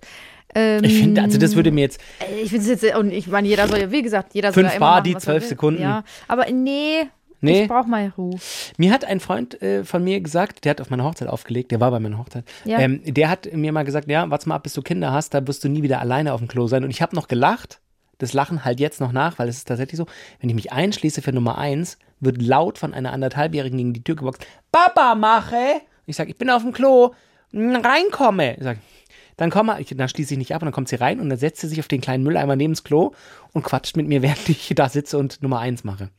[0.54, 2.00] Ähm, Ich finde, also das würde mir jetzt,
[2.42, 4.72] ich finde es jetzt, und ich meine, jeder soll ja, wie gesagt, jeder soll Fünf
[4.72, 5.44] ja immer Bar, machen, die zwölf.
[5.46, 5.82] Sekunden.
[5.82, 7.06] Ja, aber nee,
[7.40, 7.62] Nee.
[7.62, 8.36] ich brauche mal Ruhe.
[8.78, 11.78] Mir hat ein Freund äh, von mir gesagt, der hat auf meine Hochzeit aufgelegt, der
[11.78, 12.44] war bei meiner Hochzeit.
[12.64, 12.80] Ja.
[12.80, 15.46] Ähm, der hat mir mal gesagt, ja, warte mal ab, bis du Kinder hast, da
[15.46, 16.82] wirst du nie wieder alleine auf dem Klo sein.
[16.82, 17.80] Und ich habe noch gelacht.
[18.20, 20.06] Das Lachen halt jetzt noch nach, weil es ist tatsächlich so,
[20.40, 24.16] wenn ich mich einschließe für Nummer eins, wird laut von einer anderthalbjährigen gegen die Tür
[24.16, 24.44] geboxt.
[24.72, 25.80] Papa, mache!
[26.06, 27.12] Ich sage, ich bin auf dem Klo,
[27.52, 28.56] Mm, reinkomme.
[28.56, 28.76] Ich sag,
[29.38, 31.30] dann komm mal, ich, dann schließe ich nicht ab und dann kommt sie rein und
[31.30, 33.12] dann setzt sie sich auf den kleinen Mülleimer neben das Klo
[33.54, 36.10] und quatscht mit mir, während ich da sitze und Nummer eins mache.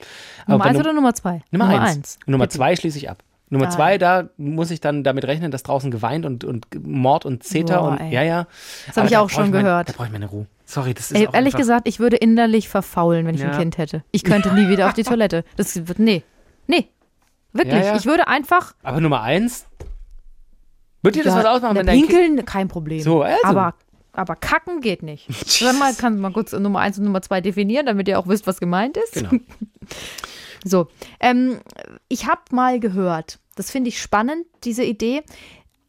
[0.47, 1.41] Nummer eins oder Nummer zwei?
[1.51, 1.81] Nummer, eins.
[1.97, 2.19] eins.
[2.25, 2.57] Nummer Bitte.
[2.57, 3.23] zwei schließe ich ab.
[3.51, 3.69] Nummer Ah.
[3.69, 7.79] zwei, da muss ich dann damit rechnen, dass draußen geweint und, und Mord und Zeter
[7.79, 8.13] Boah, und ey.
[8.13, 8.47] ja, ja.
[8.87, 9.89] Das hab Aber ich auch schon mein, gehört.
[9.89, 10.47] Da brauche ich meine Ruhe.
[10.69, 13.57] Sorry, das ist Ey, ehrlich gesagt, ich würde innerlich verfaulen, wenn ich ein Ja.
[13.57, 14.03] Kind hätte.
[14.11, 15.43] Ich könnte nie wieder auf die Toilette.
[15.57, 16.21] Das wird, nee.
[16.67, 16.87] Nee.
[17.53, 17.73] Wirklich.
[17.73, 17.95] Ja, ja.
[17.95, 18.75] Ich würde einfach.
[18.83, 19.65] Aber Nummer eins,
[21.01, 22.09] wird dir das was ausmachen, wenn dein Kind...
[22.09, 23.01] Pinkeln, kein Problem.
[23.01, 23.39] So, also.
[23.41, 23.73] Aber,
[24.13, 25.25] aber kacken geht nicht.
[25.47, 28.27] Sag mal, kannst du mal kurz Nummer eins und Nummer zwei definieren, damit ihr auch
[28.27, 29.13] wisst, was gemeint ist?
[29.13, 29.31] Genau.
[30.65, 30.89] So,
[31.21, 31.61] ähm,
[32.09, 35.23] ich habe mal gehört, das finde ich spannend, diese Idee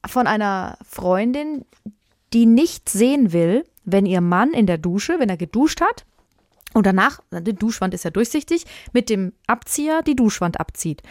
[0.06, 1.64] von einer Freundin,
[2.32, 6.04] die nicht sehen will, wenn ihr Mann in der Dusche, wenn er geduscht hat
[6.72, 11.02] und danach, die Duschwand ist ja durchsichtig, mit dem Abzieher die Duschwand abzieht.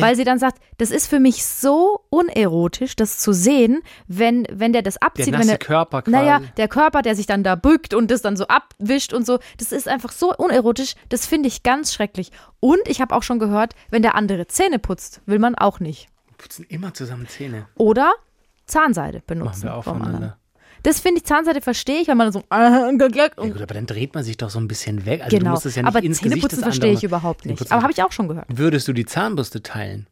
[0.00, 4.74] Weil sie dann sagt, das ist für mich so unerotisch, das zu sehen, wenn, wenn
[4.74, 5.28] der das abzieht.
[5.28, 6.14] nasse wenn der, Körper quasi.
[6.14, 9.38] Naja, der Körper, der sich dann da bückt und das dann so abwischt und so.
[9.56, 10.94] Das ist einfach so unerotisch.
[11.08, 12.30] Das finde ich ganz schrecklich.
[12.60, 16.08] Und ich habe auch schon gehört, wenn der andere Zähne putzt, will man auch nicht.
[16.36, 17.66] putzen immer zusammen Zähne.
[17.76, 18.12] Oder
[18.66, 19.62] Zahnseide Machen benutzen.
[19.62, 20.12] wir auch vom anderen.
[20.12, 20.38] voneinander.
[20.82, 22.42] Das finde ich, Zahnseide verstehe ich, weil man so.
[22.50, 22.98] Ja, Und,
[23.52, 25.22] gut, aber dann dreht man sich doch so ein bisschen weg.
[25.22, 25.52] Also du genau.
[25.52, 27.70] musst es ja nicht Aber ins Zähneputzen verstehe ich überhaupt nicht.
[27.72, 28.46] Aber habe ich auch schon gehört.
[28.48, 30.06] Würdest du die Zahnbürste teilen?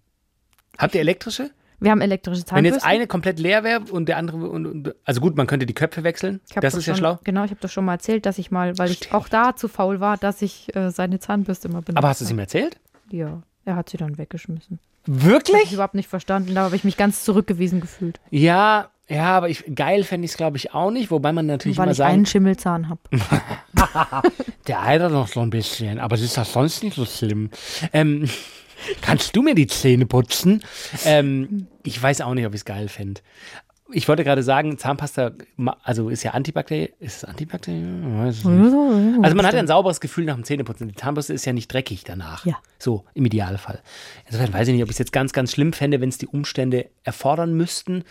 [0.78, 1.50] Habt ihr elektrische?
[1.78, 2.74] Wir haben elektrische Wenn Zahnbürsten.
[2.74, 4.48] jetzt eine komplett leer wäre und der andere.
[4.48, 6.40] Und, und, also gut, man könnte die Köpfe wechseln.
[6.48, 7.18] Ich Das ist ja schon, schlau.
[7.24, 9.68] Genau, ich habe das schon mal erzählt, dass ich mal, weil ich auch da zu
[9.68, 11.98] faul war, dass ich äh, seine Zahnbürste immer benutze.
[11.98, 12.78] Aber hast du es ihm erzählt?
[13.10, 14.78] Ja, er hat sie dann weggeschmissen.
[15.06, 15.72] Hab ich Wirklich?
[15.72, 18.20] überhaupt nicht verstanden, da habe ich mich ganz zurückgewiesen gefühlt.
[18.30, 21.10] Ja, ja, aber ich, geil fände ich es, glaube ich, auch nicht.
[21.10, 23.00] Wobei man natürlich weil immer ich sagen einen Schimmelzahn habe.
[24.66, 27.50] Der eitert noch so ein bisschen, aber es ist ja sonst nicht so schlimm.
[27.92, 28.28] Ähm,
[29.02, 30.62] kannst du mir die Zähne putzen?
[31.04, 33.20] Ähm, ich weiß auch nicht, ob ich es geil fände.
[33.92, 35.30] Ich wollte gerade sagen, Zahnpasta,
[35.84, 36.92] also ist ja antibakteriell.
[36.98, 38.00] Ist es antibakteriell?
[38.00, 39.24] Ich weiß nicht.
[39.24, 40.88] Also man hat ja ein sauberes Gefühl nach dem Zähneputzen.
[40.88, 42.44] Die Zahnbürste ist ja nicht dreckig danach.
[42.44, 42.56] Ja.
[42.80, 43.80] So, im Idealfall.
[44.26, 46.26] Insofern weiß ich nicht, ob ich es jetzt ganz, ganz schlimm fände, wenn es die
[46.26, 48.02] Umstände erfordern müssten.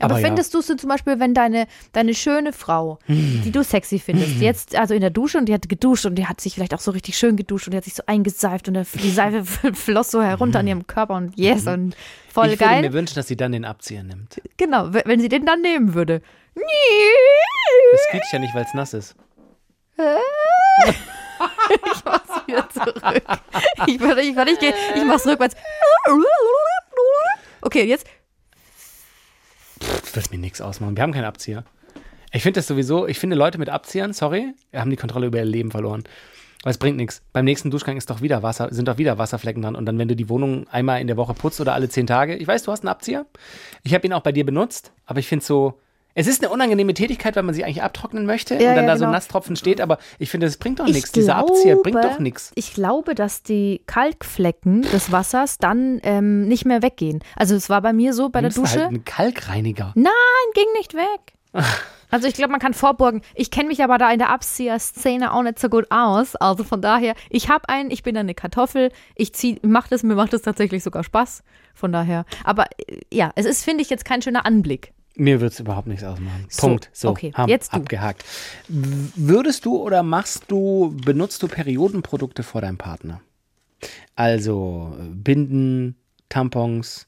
[0.00, 0.26] Aber, Aber ja.
[0.26, 3.42] findest du es zum Beispiel, wenn deine, deine schöne Frau, Hm.
[3.44, 6.26] die du sexy findest, jetzt also in der Dusche und die hat geduscht und die
[6.26, 8.74] hat sich vielleicht auch so richtig schön geduscht und die hat sich so eingeseift und
[9.02, 11.96] die Seife floss so herunter an ihrem Körper und yes und
[12.32, 12.52] voll Hm.
[12.52, 12.82] ich würde geil.
[12.82, 14.40] mir wünschen, dass sie dann den Abzieher nimmt.
[14.56, 16.22] Genau, wenn sie den dann nehmen würde.
[16.54, 19.14] Das quietscht ja nicht, weil es nass ist.
[21.70, 23.22] Ich so wieder zurück.
[23.86, 25.54] Ich, würde, ich, würde, ich, gehe- ich mach's rückwärts.
[27.60, 28.06] Okay, jetzt.
[30.18, 30.96] Wird mir nichts ausmachen.
[30.96, 31.62] Wir haben keinen Abzieher.
[32.32, 35.44] Ich finde das sowieso, ich finde Leute mit Abziehern, sorry, haben die Kontrolle über ihr
[35.44, 36.02] Leben verloren.
[36.64, 37.22] Weil es bringt nichts.
[37.32, 39.76] Beim nächsten Duschgang ist doch wieder Wasser, sind doch wieder Wasserflecken dran.
[39.76, 42.34] Und dann, wenn du die Wohnung einmal in der Woche putzt oder alle zehn Tage,
[42.34, 43.26] ich weiß, du hast einen Abzieher.
[43.84, 45.78] Ich habe ihn auch bei dir benutzt, aber ich finde so,
[46.18, 48.90] es ist eine unangenehme Tätigkeit, weil man sie eigentlich abtrocknen möchte Ja, und dann ja,
[48.90, 49.12] da so ein genau.
[49.12, 51.12] Nasstropfen steht, aber ich finde, das bringt doch Ich nichts.
[51.12, 52.50] Dieser Abzieher bringt doch nichts.
[52.56, 57.20] Ich glaube, dass die Kalkflecken des Wassers dann ähm, nicht mehr weggehen.
[57.36, 58.80] Also es war bei mir so bei der Nimmst du Dusche.
[58.80, 59.92] halt einen Kalkreiniger.
[59.94, 60.12] Nein,
[60.54, 61.34] ging nicht weg.
[62.10, 63.20] Also ich glaube, man kann vorbeugen.
[63.34, 66.36] Ich kenne mich aber da in der Abzieher-Szene auch nicht so gut aus.
[66.36, 68.90] Also von daher, ich habe einen, ich bin eine Kartoffel.
[69.14, 71.42] Ich zieh, mach das, mir macht das tatsächlich sogar Spaß.
[71.74, 72.24] Von daher.
[72.44, 74.94] Aber äh, ja, es ist, finde ich, jetzt kein schöner Anblick.
[75.20, 76.46] Mir wird es überhaupt nichts ausmachen.
[76.48, 76.90] So, Punkt.
[76.92, 77.76] So, okay, haben, jetzt du.
[77.78, 78.24] abgehakt.
[78.68, 83.20] Würdest du oder machst du, benutzt du Periodenprodukte vor deinem Partner?
[84.14, 85.96] Also äh, Binden,
[86.28, 87.06] Tampons,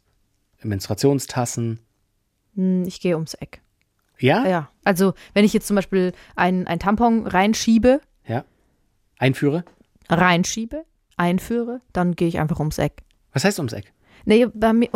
[0.63, 1.79] Menstruationstassen.
[2.57, 3.61] Hm, Ich gehe ums Eck.
[4.19, 4.47] Ja?
[4.47, 8.45] Ja, also wenn ich jetzt zum Beispiel ein, ein Tampon reinschiebe, Ja.
[9.19, 9.65] Einführe?
[10.09, 10.85] reinschiebe,
[11.17, 13.03] einführe, dann gehe ich einfach ums Eck.
[13.33, 13.93] Was heißt ums Eck?
[14.25, 14.89] Nee, bei mir,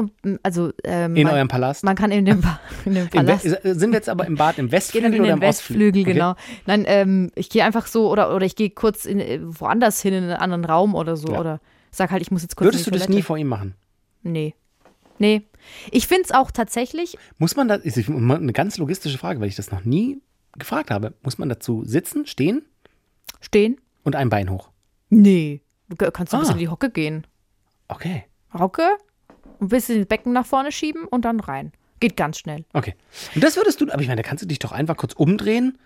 [0.42, 1.82] also ähm, In man, eurem Palast?
[1.84, 3.42] man kann in dem, Pa- in dem Im We Palast.
[3.62, 5.86] sind wir jetzt aber im Bad im Westflügel in oder im Ostflügel?
[5.94, 6.12] Westflügel, Okay.
[6.12, 6.34] genau.
[6.66, 10.12] Nein, ähm, ich gehe einfach so oder, oder ich gehe kurz in, äh, woanders hin,
[10.14, 11.32] in einen anderen Raum oder so.
[11.32, 11.40] Ja.
[11.40, 11.60] Oder
[11.90, 13.74] sag halt, ich muss jetzt kurz Würdest du in das nie vor ihm machen?
[14.22, 14.54] Nee.
[15.18, 15.42] Nee.
[15.90, 19.56] Ich finde es auch tatsächlich, Muss man da, ist eine ganz logistische Frage, weil ich
[19.56, 20.20] das noch nie
[20.58, 21.14] gefragt habe.
[21.22, 22.62] Muss man dazu sitzen, stehen
[23.40, 23.80] stehen?
[24.02, 24.70] und ein Bein hoch?
[25.08, 25.60] Nee.
[25.88, 26.40] Du ka- kannst ein Ah.
[26.40, 27.26] bisschen in die Hocke gehen.
[27.88, 28.24] Okay.
[28.52, 28.82] Hocke,
[29.64, 31.72] ein bisschen das Becken nach vorne schieben und dann rein.
[32.00, 32.64] Geht ganz schnell.
[32.72, 32.94] Okay.
[33.34, 35.78] Und das würdest du, aber ich meine, da kannst du dich doch einfach kurz umdrehen.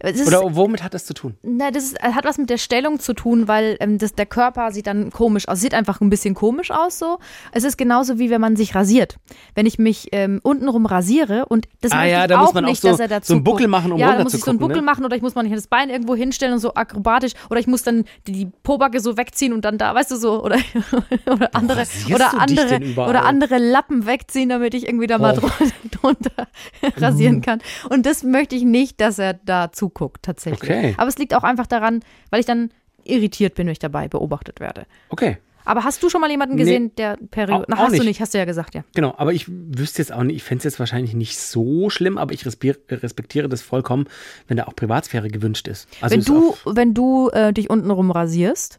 [0.00, 1.34] Es ist, Oder womit hat das zu tun?
[1.42, 4.72] Na, das ist, hat was mit der Stellung zu tun, weil ähm, das, der Körper
[4.72, 5.60] sieht dann komisch aus.
[5.60, 7.18] Sieht einfach ein bisschen komisch aus so.
[7.52, 9.16] Es ist genauso wie wenn man sich rasiert.
[9.54, 12.64] Wenn ich mich ähm, untenrum rasiere und das Ah ja, ich da muss auch man
[12.64, 14.32] auch nicht, so- dass er dazu so einen Buckel machen, um ja, runter dann muss
[14.32, 14.82] zu ich so einen Buckel ne?
[14.82, 17.82] machen oder ich muss mal das Bein irgendwo hinstellen und so akrobatisch oder ich muss
[17.82, 20.56] dann die, Pobacke so wegziehen und dann da, weißt du so oder
[21.30, 25.40] oder andere rasierst oder andere oder andere Lappen wegziehen, damit ich irgendwie da mal Oh.
[25.40, 25.74] drunter,
[26.36, 26.48] drunter
[26.96, 27.60] rasieren kann.
[27.90, 30.70] Und das möchte ich nicht, dass er da zuguckt tatsächlich.
[30.70, 30.94] Okay.
[30.96, 32.70] Aber es liegt auch einfach daran, weil ich dann
[33.04, 34.86] irritiert bin, wenn ich dabei beobachtet werde.
[35.10, 35.38] Okay.
[35.64, 36.60] Aber hast du schon mal jemanden Nee.
[36.62, 37.64] gesehen, der Periode.
[37.68, 38.00] Na, hast nicht.
[38.02, 38.84] du nicht, hast du ja gesagt, ja.
[38.94, 42.18] Genau, aber ich wüsste jetzt auch nicht, ich fände es jetzt wahrscheinlich nicht so schlimm,
[42.18, 44.06] aber ich respektiere das vollkommen,
[44.46, 45.88] wenn da auch Privatsphäre gewünscht ist.
[46.00, 48.78] Also wenn ist du, wenn du äh, dich untenrum rasierst,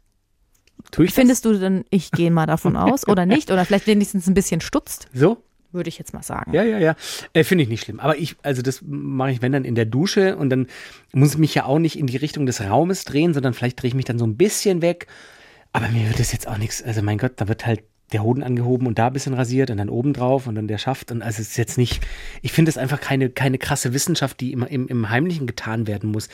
[0.91, 3.51] tue ich findest du dann, ich gehe mal davon aus, oder nicht?
[3.51, 5.19] Oder vielleicht wenigstens ein bisschen stutzt, das?
[5.21, 5.43] so?
[5.77, 6.53] Würde ich jetzt mal sagen.
[6.53, 6.95] Ja, ja, ja.
[7.33, 8.01] Äh, Finde ich nicht schlimm.
[8.01, 10.67] Aber ich, also das mache ich, wenn dann in der Dusche und dann
[11.13, 13.87] muss ich mich ja auch nicht in die Richtung des Raumes drehen, sondern vielleicht drehe
[13.87, 15.07] ich mich dann so ein bisschen weg.
[15.71, 18.43] Aber mir wird das jetzt auch nichts, also mein Gott, da wird halt der Hoden
[18.43, 21.11] angehoben und da ein bisschen rasiert und dann oben drauf und dann der Schaft.
[21.11, 22.01] Und also es ist jetzt nicht,
[22.41, 26.11] ich finde es einfach keine, keine krasse Wissenschaft, die immer im, im Heimlichen getan werden
[26.11, 26.29] muss.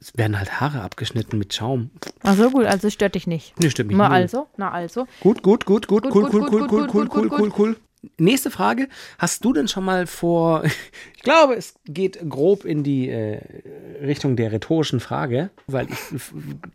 [0.00, 1.90] Es werden halt Haare abgeschnitten mit Schaum.
[2.22, 3.58] Ach so, gut, also stört dich nicht.
[3.60, 4.16] Nee, stimmt mich Na null.
[4.16, 5.06] also, na also.
[5.20, 7.14] Gut, gut, gut, gut, Gut, cool, gut, cool, gut, cool, gut, cool, gut, cool, gut,
[7.14, 7.76] cool, gut, cool, cool.
[8.16, 8.88] Nächste Frage.
[9.18, 10.64] Hast du denn schon mal vor,
[11.16, 13.40] ich glaube, es geht grob in die äh,
[14.02, 16.22] Richtung der rhetorischen Frage, weil ich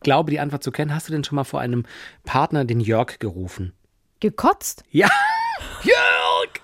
[0.01, 0.93] glaube, die Antwort zu kennen.
[0.93, 1.83] Hast du denn schon mal vor einem
[2.25, 3.73] Partner den Jörg gerufen?
[4.19, 4.83] Gekotzt?
[4.91, 5.09] Ja,
[5.83, 6.61] Jörg!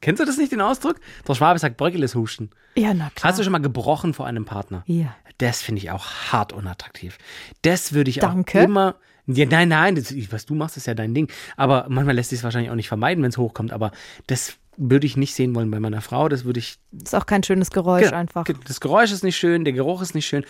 [0.00, 1.00] Kennst du das nicht, den Ausdruck?
[1.26, 2.50] Der Schwabe sagt Bröckeles huschen.
[2.76, 3.30] Ja, na klar.
[3.30, 4.84] Hast du schon mal gebrochen vor einem Partner?
[4.86, 5.14] Ja.
[5.38, 7.18] Das finde ich auch hart unattraktiv.
[7.62, 8.60] Das würde ich Danke.
[8.60, 8.94] auch immer.
[9.28, 11.30] Ja, nein, nein, das, was du machst, ist ja dein Ding.
[11.56, 13.72] Aber manchmal lässt sich es wahrscheinlich auch nicht vermeiden, wenn es hochkommt.
[13.72, 13.92] Aber
[14.26, 16.28] das würde ich nicht sehen wollen bei meiner Frau.
[16.28, 16.78] Das würde ich.
[16.92, 18.16] Ist auch kein schönes Geräusch Genau.
[18.16, 18.46] einfach.
[18.66, 20.44] Das Geräusch ist nicht schön, der Geruch ist nicht schön.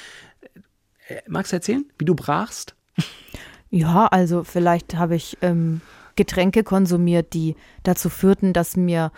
[1.08, 2.74] Äh, Magst du erzählen, wie du brachst?
[3.70, 5.80] Ja, also vielleicht habe ich ähm,
[6.16, 9.12] Getränke konsumiert, die dazu führten, dass mir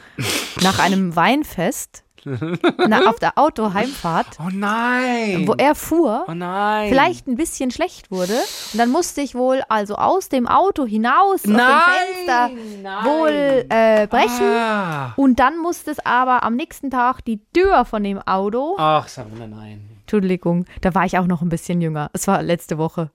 [0.63, 5.47] nach einem Weinfest na, auf der Autoheimfahrt, Oh nein!
[5.47, 6.89] wo er fuhr, oh nein!
[6.91, 8.35] vielleicht ein bisschen schlecht wurde.
[8.73, 11.61] Und dann musste ich wohl also aus dem Auto hinaus Nein!
[11.61, 12.51] auf dem Fenster
[12.83, 13.05] Nein!
[13.05, 14.47] wohl äh, brechen.
[14.47, 15.13] Ah.
[15.17, 18.77] Und dann musste es aber am nächsten Tag die Tür von dem Auto.
[18.79, 19.87] Ach, Saruna, nein.
[20.03, 22.11] Entschuldigung, da war ich auch noch ein bisschen jünger.
[22.13, 23.11] Es war letzte Woche.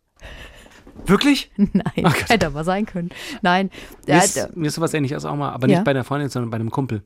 [1.06, 1.52] Wirklich?
[1.58, 3.10] Nein, hätte aber sein können.
[3.41, 3.70] Nein.
[4.08, 5.76] Mir ist, mir ist sowas ähnliches auch mal, aber Ja.
[5.76, 7.04] nicht bei einer Freundin, sondern bei einem Kumpel.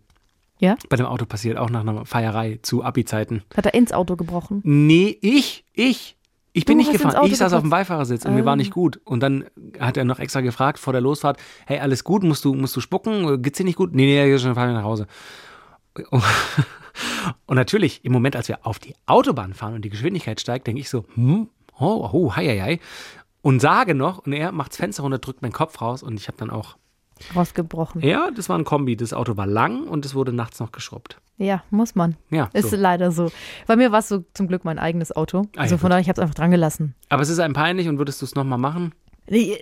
[0.60, 0.76] Ja?
[0.90, 3.44] Bei dem Auto passiert, auch nach einer Feierei zu Abi-Zeiten.
[3.56, 4.62] Hat er ins Auto gebrochen?
[4.64, 6.16] Nee, ich, ich.
[6.52, 7.26] Ich bin Du nicht gefahren.
[7.28, 9.00] Ich saß auf dem Beifahrersitz und mir war nicht gut.
[9.06, 9.46] Und dann
[9.80, 12.82] hat er noch extra gefragt vor der Losfahrt, hey, alles gut, musst du, musst du
[12.82, 13.42] spucken?
[13.42, 13.94] Geht's dir nicht gut?
[13.94, 15.08] Nee, nee, hier schon fahren nach Hause.
[17.46, 20.82] Und natürlich, im Moment, als wir auf die Autobahn fahren und die Geschwindigkeit steigt, denke
[20.82, 22.80] ich so, hm, oh, oh, hei, hei, hei.
[23.42, 26.28] und sage noch, und er macht das Fenster runter, drückt meinen Kopf raus und ich
[26.28, 26.78] habe dann auch,
[27.36, 28.02] Rausgebrochen.
[28.02, 28.96] ja, das war ein Kombi.
[28.96, 31.20] Das Auto war lang und es wurde nachts noch geschrubbt.
[31.38, 32.16] Ja, muss man.
[32.30, 32.76] Ja, Ist so.
[32.76, 33.32] leider so.
[33.66, 35.44] Bei mir war es so zum Glück mein eigenes Auto.
[35.56, 36.96] Ah, Also ja, von daher, ich habe es einfach dran gelassen.
[37.08, 38.92] Aber es ist einem peinlich und würdest du es nochmal machen?
[39.28, 39.56] Äh,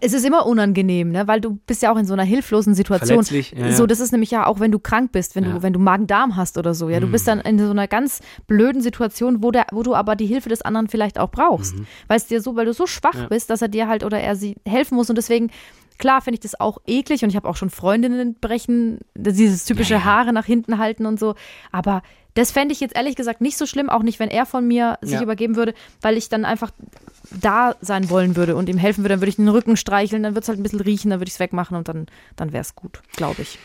[0.00, 1.26] Es ist immer unangenehm, ne?
[1.28, 3.24] weil du bist ja auch in so einer hilflosen Situation.
[3.24, 3.72] Verletzlich, ja, ja.
[3.72, 5.50] So, das ist nämlich ja auch, wenn du krank bist, wenn Ja.
[5.50, 5.54] Mhm.
[5.54, 6.88] du, wenn du Magen-Darm hast oder so.
[6.90, 10.16] Ja, du bist dann in so einer ganz blöden Situation, wo, der, wo du aber
[10.16, 11.76] die Hilfe des anderen vielleicht auch brauchst.
[11.76, 11.86] Mhm.
[12.08, 14.34] Weil es dir so, weil du so schwach bist, dass er dir halt oder er
[14.36, 15.08] sie helfen muss.
[15.08, 15.50] Und deswegen,
[15.98, 20.04] klar, finde ich das auch eklig und ich habe auch schon Freundinnen brechen, dieses typische
[20.04, 21.34] Haare nach hinten halten und so.
[21.72, 22.02] Aber
[22.34, 24.98] das fände ich jetzt ehrlich gesagt nicht so schlimm, auch nicht, wenn er von mir
[25.00, 25.22] sich Ja.
[25.22, 26.70] übergeben würde, weil ich dann einfach
[27.40, 30.32] da sein wollen würde und ihm helfen würde, dann würde ich den Rücken streicheln, dann
[30.34, 32.06] würde es halt ein bisschen riechen, dann würde ich es wegmachen und dann,
[32.36, 33.58] dann wäre es gut, glaube ich.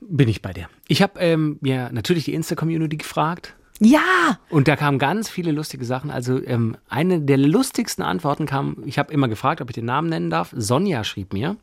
[0.00, 0.68] Bin ich bei dir.
[0.86, 3.54] Ich habe ähm, mir natürlich die Insta-Community gefragt.
[3.80, 4.38] Ja!
[4.50, 6.10] Und da kamen ganz viele lustige Sachen.
[6.10, 10.08] Also ähm, eine der lustigsten Antworten kam, ich habe immer gefragt, ob ich den Namen
[10.08, 10.52] nennen darf.
[10.56, 11.56] Sonja schrieb mir,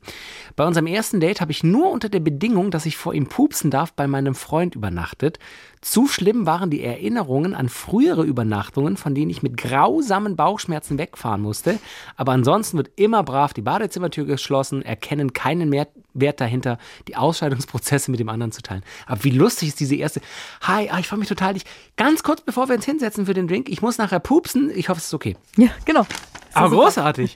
[0.55, 3.69] bei unserem ersten Date habe ich nur unter der Bedingung, dass ich vor ihm pupsen
[3.69, 5.39] darf, bei meinem Freund übernachtet.
[5.85, 11.43] Zu schlimm waren die Erinnerungen an frühere Übernachtungen, von denen ich mit grausamen Bauchschmerzen wegfahren
[11.43, 11.77] musste.
[12.15, 18.09] Aber ansonsten wird immer brav die Badezimmertür geschlossen, erkennen keinen Mehr Wert dahinter, die Ausscheidungsprozesse
[18.09, 18.81] mit dem anderen zu teilen.
[19.05, 20.21] Aber wie lustig ist diese erste.
[20.61, 21.53] Hi, ah, ich freue mich total.
[21.53, 21.65] dich.
[21.97, 24.71] Ganz kurz, bevor wir uns hinsetzen für den Drink, ich muss nachher pupsen.
[24.75, 25.37] Ich hoffe, es ist okay.
[25.55, 26.07] Ja, genau.
[26.55, 27.35] Aber großartig.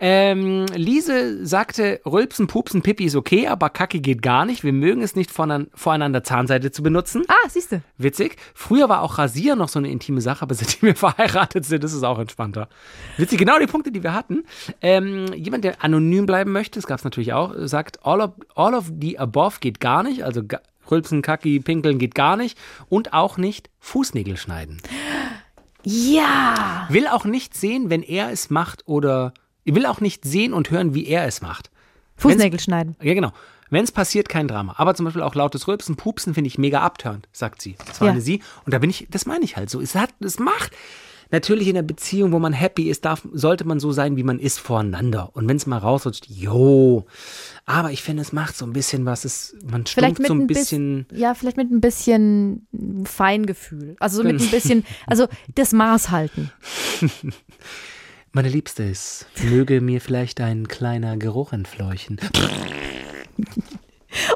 [0.00, 4.62] Ähm, Lise sagte, Rülpsen, Pupsen, Pipi ist okay, aber Kacke geht gar nicht.
[4.62, 7.24] Wir mögen es nicht voreinander Zahnseide zu benutzen.
[7.28, 7.82] Ah, siehst du.
[7.96, 8.36] Witzig.
[8.54, 11.94] Früher war auch Rasieren noch so eine intime Sache, aber seitdem wir verheiratet sind, ist
[11.94, 12.68] es auch entspannter.
[13.16, 14.44] Witzig, genau die Punkte, die wir hatten.
[14.80, 18.74] Ähm, jemand, der anonym bleiben möchte, das gab es natürlich auch, sagt, all of, all
[18.74, 20.22] of the above geht gar nicht.
[20.22, 20.42] Also
[20.90, 22.58] Rülpsen, Kacki, Pinkeln geht gar nicht.
[22.88, 24.80] Und auch nicht Fußnägel schneiden.
[25.84, 26.86] Ja!
[26.90, 29.32] Will auch nicht sehen, wenn er es macht oder
[29.64, 31.70] will auch nicht sehen und hören, wie er es macht.
[32.16, 32.96] Fußnägel schneiden.
[33.02, 33.32] Ja, genau.
[33.70, 34.74] Wenn es passiert, kein Drama.
[34.78, 37.76] Aber zum Beispiel auch lautes Rülpsen, Pupsen finde ich mega abturnt, sagt sie.
[37.86, 38.12] Das war Ja.
[38.12, 38.42] eine sie.
[38.64, 39.80] Und da bin ich, das meine ich halt so.
[39.80, 40.72] Es hat, es macht.
[41.30, 44.38] Natürlich in einer Beziehung, wo man happy ist, darf, sollte man so sein, wie man
[44.38, 45.30] ist voreinander.
[45.34, 47.06] Und wenn es mal rausrutscht, jo.
[47.66, 49.24] Aber ich finde, es macht so ein bisschen was.
[49.24, 51.04] Es, man Vielleicht stumpft mit so ein bisschen.
[51.04, 52.66] bisschen, ja, vielleicht mit ein bisschen
[53.04, 53.96] Feingefühl.
[54.00, 56.50] Also so mit ein bisschen, also das Maß halten.
[58.32, 62.18] Meine Liebstes, möge mir vielleicht ein kleiner Geruch entfleuchen.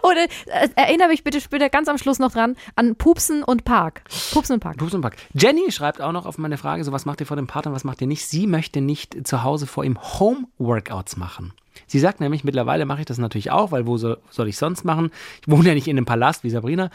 [0.02, 4.02] Oder äh, erinnere mich bitte später ganz am Schluss noch dran an Pupsen und Park.
[4.32, 4.76] Pupsen und Park.
[4.78, 5.16] Pups und Pack.
[5.34, 7.84] Jenny schreibt auch noch auf meine Frage, so was macht ihr vor dem Partner, was
[7.84, 8.26] macht ihr nicht?
[8.26, 11.52] Sie möchte nicht zu Hause vor ihm Home-Workouts machen.
[11.86, 14.84] Sie sagt nämlich, mittlerweile mache ich das natürlich auch, weil wo soll, soll ich sonst
[14.84, 15.10] machen?
[15.40, 16.90] Ich wohne ja nicht in einem Palast wie Sabrina.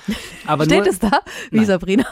[0.45, 1.21] Aber, Steht nur, es da?
[1.51, 1.65] Wie Nein.
[1.65, 2.05] Sabrina.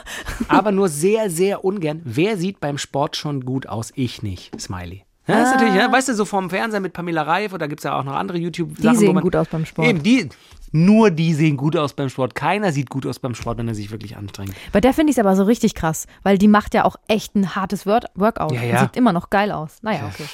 [0.48, 2.00] aber nur sehr, sehr ungern.
[2.04, 3.92] Wer sieht beim Sport schon gut aus?
[3.94, 4.60] Ich nicht.
[4.60, 5.05] Smiley.
[5.26, 7.84] Ja, ist natürlich, ja, weißt du, so vorm Fernseher mit Pamela Reif oder gibt es
[7.84, 8.92] ja auch noch andere YouTube-Sachen.
[8.92, 9.88] Die sehen man, gut aus beim Sport.
[9.88, 10.28] Eben, die,
[10.72, 12.34] nur die sehen gut aus beim Sport.
[12.34, 14.54] Keiner sieht gut aus beim Sport, wenn er sich wirklich anstrengt.
[14.72, 17.34] Bei der finde ich es aber so richtig krass, weil die macht ja auch echt
[17.34, 18.52] ein hartes Word Workout.
[18.52, 18.80] Ja, Und ja.
[18.80, 19.78] Sieht immer noch geil aus.
[19.82, 20.26] Naja, okay.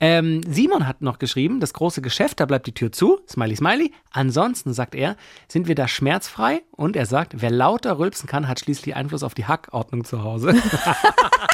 [0.00, 3.20] Ähm, Simon hat noch geschrieben, das große Geschäft, da bleibt die Tür zu.
[3.28, 3.92] Smiley, smiley.
[4.10, 5.16] Ansonsten, sagt er,
[5.48, 6.62] sind wir da schmerzfrei?
[6.70, 10.54] Und er sagt, wer lauter rülpsen kann, hat schließlich Einfluss auf die Hackordnung zu Hause.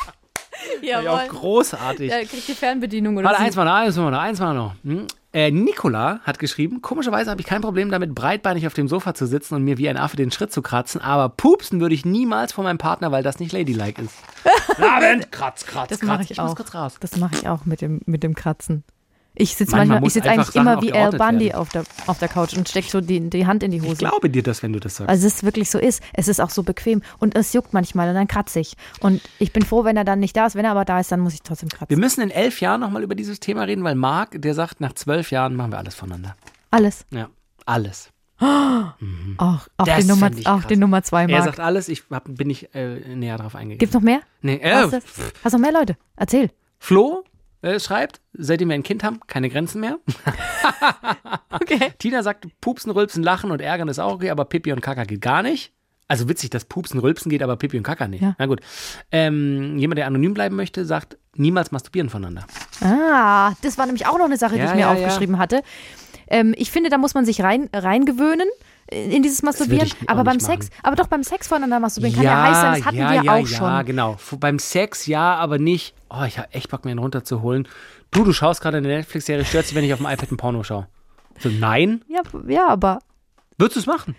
[0.82, 2.08] Ja, auch großartig.
[2.10, 4.74] Der kriegt die Fernbedienung oder Warte, eins mal noch, eins mal noch, eins mal noch.
[4.84, 5.06] Hm?
[5.32, 9.26] Äh, Nicola hat geschrieben, komischerweise habe ich kein Problem damit, breitbeinig auf dem Sofa zu
[9.26, 12.52] sitzen und mir wie ein Affe den Schritt zu kratzen, aber pupsen würde ich niemals
[12.52, 14.14] vor meinem Partner, weil das nicht ladylike ist.
[14.82, 16.08] Abend, kratz, kratz, Das kratz.
[16.08, 16.56] mache ich, muss auch.
[16.56, 16.96] kurz raus.
[17.00, 18.84] Das mache ich auch mit dem, mit dem Kratzen.
[19.34, 21.54] Ich sitze Manchmal manchmal, ich sitze eigentlich Sachen immer auch wie Al Bundy werden.
[21.56, 23.92] auf der, auf der Couch und stecke so die, die Hand in die Hose.
[23.92, 25.08] Ich glaube dir das, wenn du das sagst.
[25.08, 26.02] Also es ist wirklich so ist.
[26.12, 28.76] Es ist auch so bequem und es juckt manchmal und dann kratze ich.
[29.00, 30.56] Und ich bin froh, wenn er dann nicht da ist.
[30.56, 31.88] Wenn er aber da ist, dann muss ich trotzdem kratzen.
[31.90, 34.94] Wir müssen in elf Jahren nochmal über dieses Thema reden, weil Marc, der sagt, nach
[34.94, 36.34] zwölf Jahren machen wir alles voneinander.
[36.72, 37.06] Alles.
[37.12, 37.28] Ja,
[37.64, 38.10] alles.
[38.40, 38.94] Auch,
[39.38, 41.44] auch, Das den, Nummer, auch den Nummer zwei Er Mark.
[41.44, 43.78] sagt alles, ich hab, bin nicht äh, näher drauf eingegangen.
[43.78, 44.20] Gibt's noch mehr?
[44.42, 45.96] Nee, Hast äh, du hast noch mehr Leute?
[46.16, 46.50] Erzähl.
[46.78, 47.24] Flo
[47.62, 49.98] äh, schreibt, seitdem wir ein Kind haben, keine Grenzen mehr.
[51.50, 51.92] Okay.
[51.98, 55.20] Tina sagt, Pupsen, Rülpsen, Lachen und Ärgern ist auch okay, aber Pipi und Kaka geht
[55.20, 55.72] gar nicht.
[56.06, 58.22] Also witzig, dass Pupsen, Rülpsen geht, aber Pipi und Kaka nicht.
[58.22, 58.34] Ja.
[58.38, 58.60] Na gut.
[59.10, 62.46] Ähm, jemand, der anonym bleiben möchte, sagt, niemals masturbieren voneinander.
[62.80, 64.92] Ah, das war nämlich auch noch eine Sache, die Ja, ich mir ja.
[64.92, 65.62] aufgeschrieben hatte.
[66.28, 68.48] Ähm, ich finde, da muss man sich rein reingewöhnen
[68.90, 69.90] in dieses Masturbieren.
[70.06, 72.96] Aber beim Sex, aber doch beim Sex voneinander masturbieren kann ja, heiß sein, das hatten
[72.96, 73.86] ja, wir ja, auch ja, schon.
[73.86, 74.12] genau.
[74.14, 75.94] F- Beim Sex ja, aber nicht.
[76.10, 77.68] Oh, ich habe echt Bock, mir einen runterzuholen.
[78.10, 80.62] Du, du schaust gerade eine Netflix-Serie, stört dich, wenn ich auf dem iPad ein Porno
[80.62, 80.86] schaue.
[81.38, 82.02] So, nein?
[82.08, 83.00] Ja, ja, aber
[83.58, 84.16] Würdest du es machen?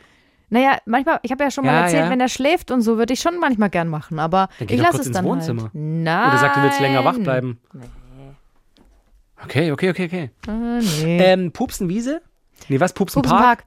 [0.52, 2.10] naja, manchmal, ich habe ja schon mal Ja, erzählt, ja.
[2.12, 5.00] wenn er schläft und so, würde ich schon manchmal gern machen, aber Dann ich lasse
[5.02, 5.64] es ins dann Wohnzimmer.
[5.64, 5.72] Halt.
[5.74, 6.30] Nein.
[6.30, 7.60] Oder sagt, du willst länger wach bleiben?
[9.44, 10.30] Okay, okay, okay, okay.
[10.48, 11.20] Ah, nee.
[11.24, 12.22] Ähm, Pupsenwiese?
[12.68, 12.94] Nee, was?
[12.94, 13.30] Pupsenpark?
[13.32, 13.64] Pupsenpark.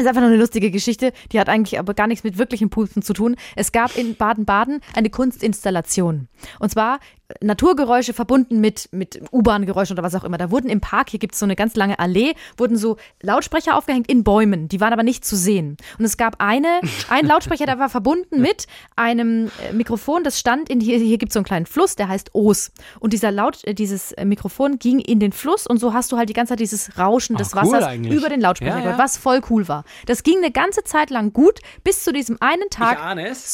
[0.00, 3.02] Ist einfach nur eine lustige Geschichte, die hat eigentlich aber gar nichts mit wirklichem Pupsen
[3.02, 3.34] zu tun.
[3.56, 6.28] Es gab in Baden-Baden eine Kunstinstallation.
[6.60, 7.00] Und zwar
[7.42, 10.38] Naturgeräusche verbunden mit, mit U-Bahn-Geräuschen oder was auch immer.
[10.38, 13.76] Da wurden im Park, hier gibt es so eine ganz lange Allee, wurden so Lautsprecher
[13.76, 14.68] aufgehängt in Bäumen.
[14.68, 15.76] Die waren aber nicht zu sehen.
[15.98, 20.70] Und es gab eine, einen Lautsprecher, der war verbunden mit einem äh, Mikrofon, das stand
[20.70, 22.70] in, hier, hier gibt es so einen kleinen Fluss, der heißt Oos.
[22.98, 26.16] Und dieser Laut, äh, dieses äh, Mikrofon ging in den Fluss und so hast du
[26.16, 28.14] halt die ganze Zeit dieses Rauschen des Ah, cool Wassers eigentlich.
[28.14, 28.98] über den Lautsprecher Ja, ja.
[28.98, 29.84] was voll cool war.
[30.06, 32.98] Das ging eine ganze Zeit lang gut, bis zu diesem einen Tag.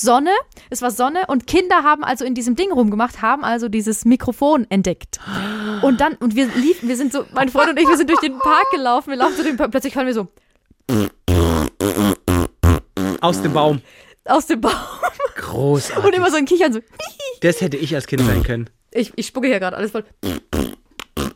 [0.03, 0.31] Sonne,
[0.71, 4.67] es war Sonne und Kinder haben also in diesem Ding rumgemacht, haben also dieses Mikrofon
[4.71, 5.21] entdeckt.
[5.83, 8.21] Und dann, und wir liefen, wir sind so, mein Freund und ich, wir sind durch
[8.21, 10.29] den Park gelaufen, wir laufen zu dem Park, plötzlich hören wir so
[13.21, 13.81] Aus dem Baum.
[14.27, 14.73] aus dem Baum
[15.37, 16.05] Großartig.
[16.05, 16.81] und immer so ein Kichern, so,
[17.41, 18.71] Das hätte ich als Kind sein können.
[18.93, 20.05] ich, ich spucke hier gerade alles voll.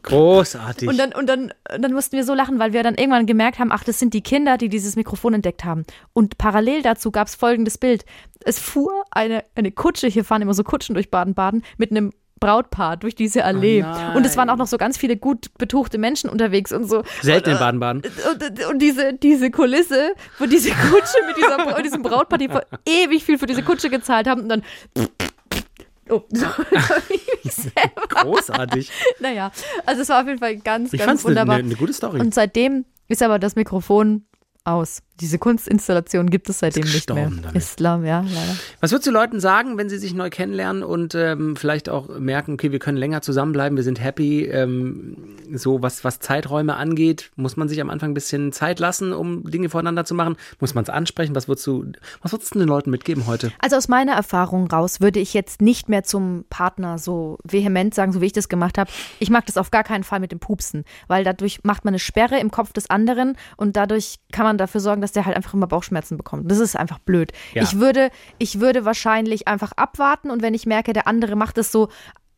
[0.03, 0.89] Großartig.
[0.89, 3.59] Und dann, und dann, und dann mussten wir so lachen, weil wir dann irgendwann gemerkt
[3.59, 5.85] haben, ach, das sind die Kinder, die dieses Mikrofon entdeckt haben.
[6.13, 8.05] Und parallel dazu gab es folgendes Bild.
[8.45, 12.97] Es fuhr eine, eine Kutsche, hier fahren immer so Kutschen durch Baden-Baden, mit einem Brautpaar
[12.97, 13.81] durch diese Allee.
[13.83, 14.15] nein.
[14.17, 17.03] und es waren auch noch so ganz viele gut betuchte Menschen unterwegs und so.
[17.21, 18.03] Selten in Baden-Baden.
[18.31, 22.63] Und, und diese, diese Kulisse, wo diese Kutsche mit dieser, Bra- diesem Brautpaar, die vor
[22.87, 24.63] ewig viel für diese Kutsche gezahlt haben und dann.
[26.11, 26.23] Oh.
[28.09, 28.91] Großartig.
[29.21, 29.51] Naja,
[29.87, 31.59] also es war auf jeden Fall ganz, Ich ganz eine wunderbar.
[31.59, 32.21] ne, ne gute Story.
[32.21, 34.27] Und seitdem ist aber das Mikrofon
[34.65, 35.03] aus.
[35.21, 37.25] Diese Kunstinstallation gibt es seitdem Ist nicht mehr.
[37.25, 37.55] damit.
[37.55, 38.57] Islam, ja, leider.
[38.81, 42.55] Was würdest du Leuten sagen, wenn sie sich neu kennenlernen und ähm, vielleicht auch merken,
[42.55, 47.57] okay, wir können länger zusammenbleiben, wir sind happy, ähm, so was, was Zeiträume angeht, muss
[47.57, 50.37] man sich am Anfang ein bisschen Zeit lassen, um Dinge voneinander zu machen?
[50.61, 51.35] Muss man es ansprechen?
[51.35, 51.87] Was würdest du,
[52.23, 53.53] was würdest du den Leuten mitgeben heute?
[53.59, 58.13] Also aus meiner Erfahrung raus würde ich jetzt nicht mehr zum Partner so vehement sagen,
[58.13, 58.91] so wie ich das gemacht habe.
[59.19, 61.99] Ich mag das auf gar keinen Fall mit dem Pupsen, weil dadurch macht man eine
[61.99, 65.55] Sperre im Kopf des anderen und dadurch kann man dafür sorgen, dass der halt einfach
[65.55, 66.51] immer Bauchschmerzen bekommt.
[66.51, 67.33] Das ist einfach blöd.
[67.55, 67.63] Ja.
[67.63, 71.73] Ich würde, ich würde wahrscheinlich einfach abwarten und wenn ich merke, der andere macht es
[71.73, 71.89] so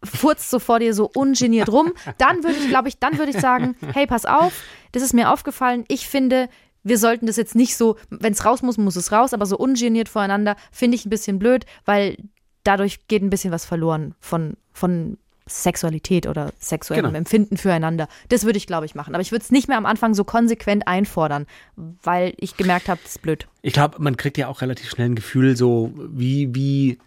[0.03, 3.39] furzt so vor dir so ungeniert rum, dann würde ich, glaube ich, dann würde ich
[3.39, 4.53] sagen, hey, pass auf,
[4.93, 5.85] das ist mir aufgefallen.
[5.89, 6.49] Ich finde,
[6.83, 9.59] wir sollten das jetzt nicht so, wenn es raus muss, muss es raus, aber so
[9.59, 12.17] ungeniert voreinander finde ich ein bisschen blöd, weil
[12.65, 15.19] dadurch geht ein bisschen was verloren von, von
[15.51, 17.19] Sexualität oder sexuellem Genau.
[17.19, 18.09] Empfinden füreinander.
[18.29, 19.15] Das würde ich, glaube ich, machen.
[19.15, 23.01] Aber ich würde es nicht mehr am Anfang so konsequent einfordern, weil ich gemerkt habe,
[23.03, 23.47] das ist blöd.
[23.63, 26.99] Ich glaube, man kriegt ja auch relativ schnell ein Gefühl, so wie, wie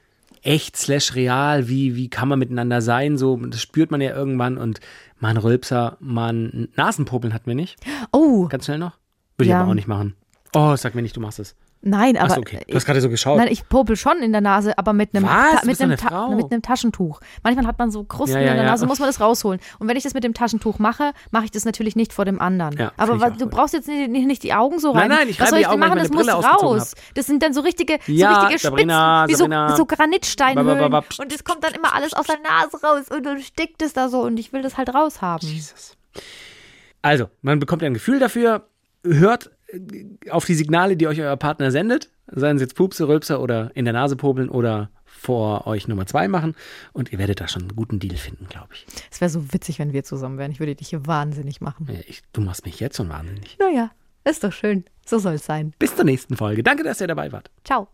[0.41, 4.57] echt slash real, wie, wie kann man miteinander sein, so, das spürt man ja irgendwann
[4.57, 4.81] und
[5.19, 7.77] mal ein Rülpser, mal ein Nasenpopeln hatten wir nicht.
[8.11, 8.97] Oh, Ganz schnell noch?
[9.37, 9.61] Würde ich Ja.
[9.61, 10.15] aber auch nicht machen.
[10.53, 11.55] Oh, sag mir nicht, du machst es.
[11.83, 12.61] Nein, aber Achso, okay.
[12.67, 13.37] Du hast gerade so geschaut.
[13.37, 15.61] Nein, ich popel schon in der Nase, aber mit einem, Was?
[15.61, 16.29] Du mit einem, eine Frau.
[16.29, 17.19] mit einem Taschentuch.
[17.43, 18.71] Manchmal hat man so Krusten Ja, ja, in der ja.
[18.71, 19.59] Nase, muss man das rausholen.
[19.79, 22.39] Und wenn ich das mit dem Taschentuch mache, mache ich das natürlich nicht vor dem
[22.41, 22.77] anderen.
[22.77, 25.19] Ja, aber was, du brauchst jetzt nicht, nicht, die Augen so Nein, rein.
[25.19, 25.99] nein, ich Was soll die ich denn machen?
[25.99, 26.93] Das muss raus.
[27.15, 29.75] Das sind dann so richtige, so richtige Sabrina, Spitzen, wie so, Sabrina.
[29.75, 30.93] so Granitsteinhöhlen.
[30.93, 34.09] Und es kommt dann immer alles aus der Nase raus und dann stickt es da
[34.09, 35.47] so und ich will das halt raushaben.
[35.47, 35.95] Jesus.
[37.01, 38.67] Also, man bekommt ein Gefühl dafür,
[39.03, 39.51] hört
[40.29, 43.85] auf die Signale, die euch euer Partner sendet, seien es jetzt Pupse, Rülpser oder in
[43.85, 46.55] der Nase popeln oder vor euch Nummer zwei machen
[46.91, 48.85] und ihr werdet da schon einen guten Deal finden, glaube ich.
[49.09, 50.51] Es wäre so witzig, wenn wir zusammen wären.
[50.51, 51.87] Ich würde dich hier wahnsinnig machen.
[51.89, 52.21] Ja, ich.
[52.33, 53.57] Du machst mich jetzt schon wahnsinnig.
[53.59, 53.91] Naja,
[54.25, 54.83] ist doch schön.
[55.05, 55.73] So soll es sein.
[55.79, 56.63] Bis zur nächsten Folge.
[56.63, 57.49] Danke, dass ihr dabei wart.
[57.63, 57.87] Ciao.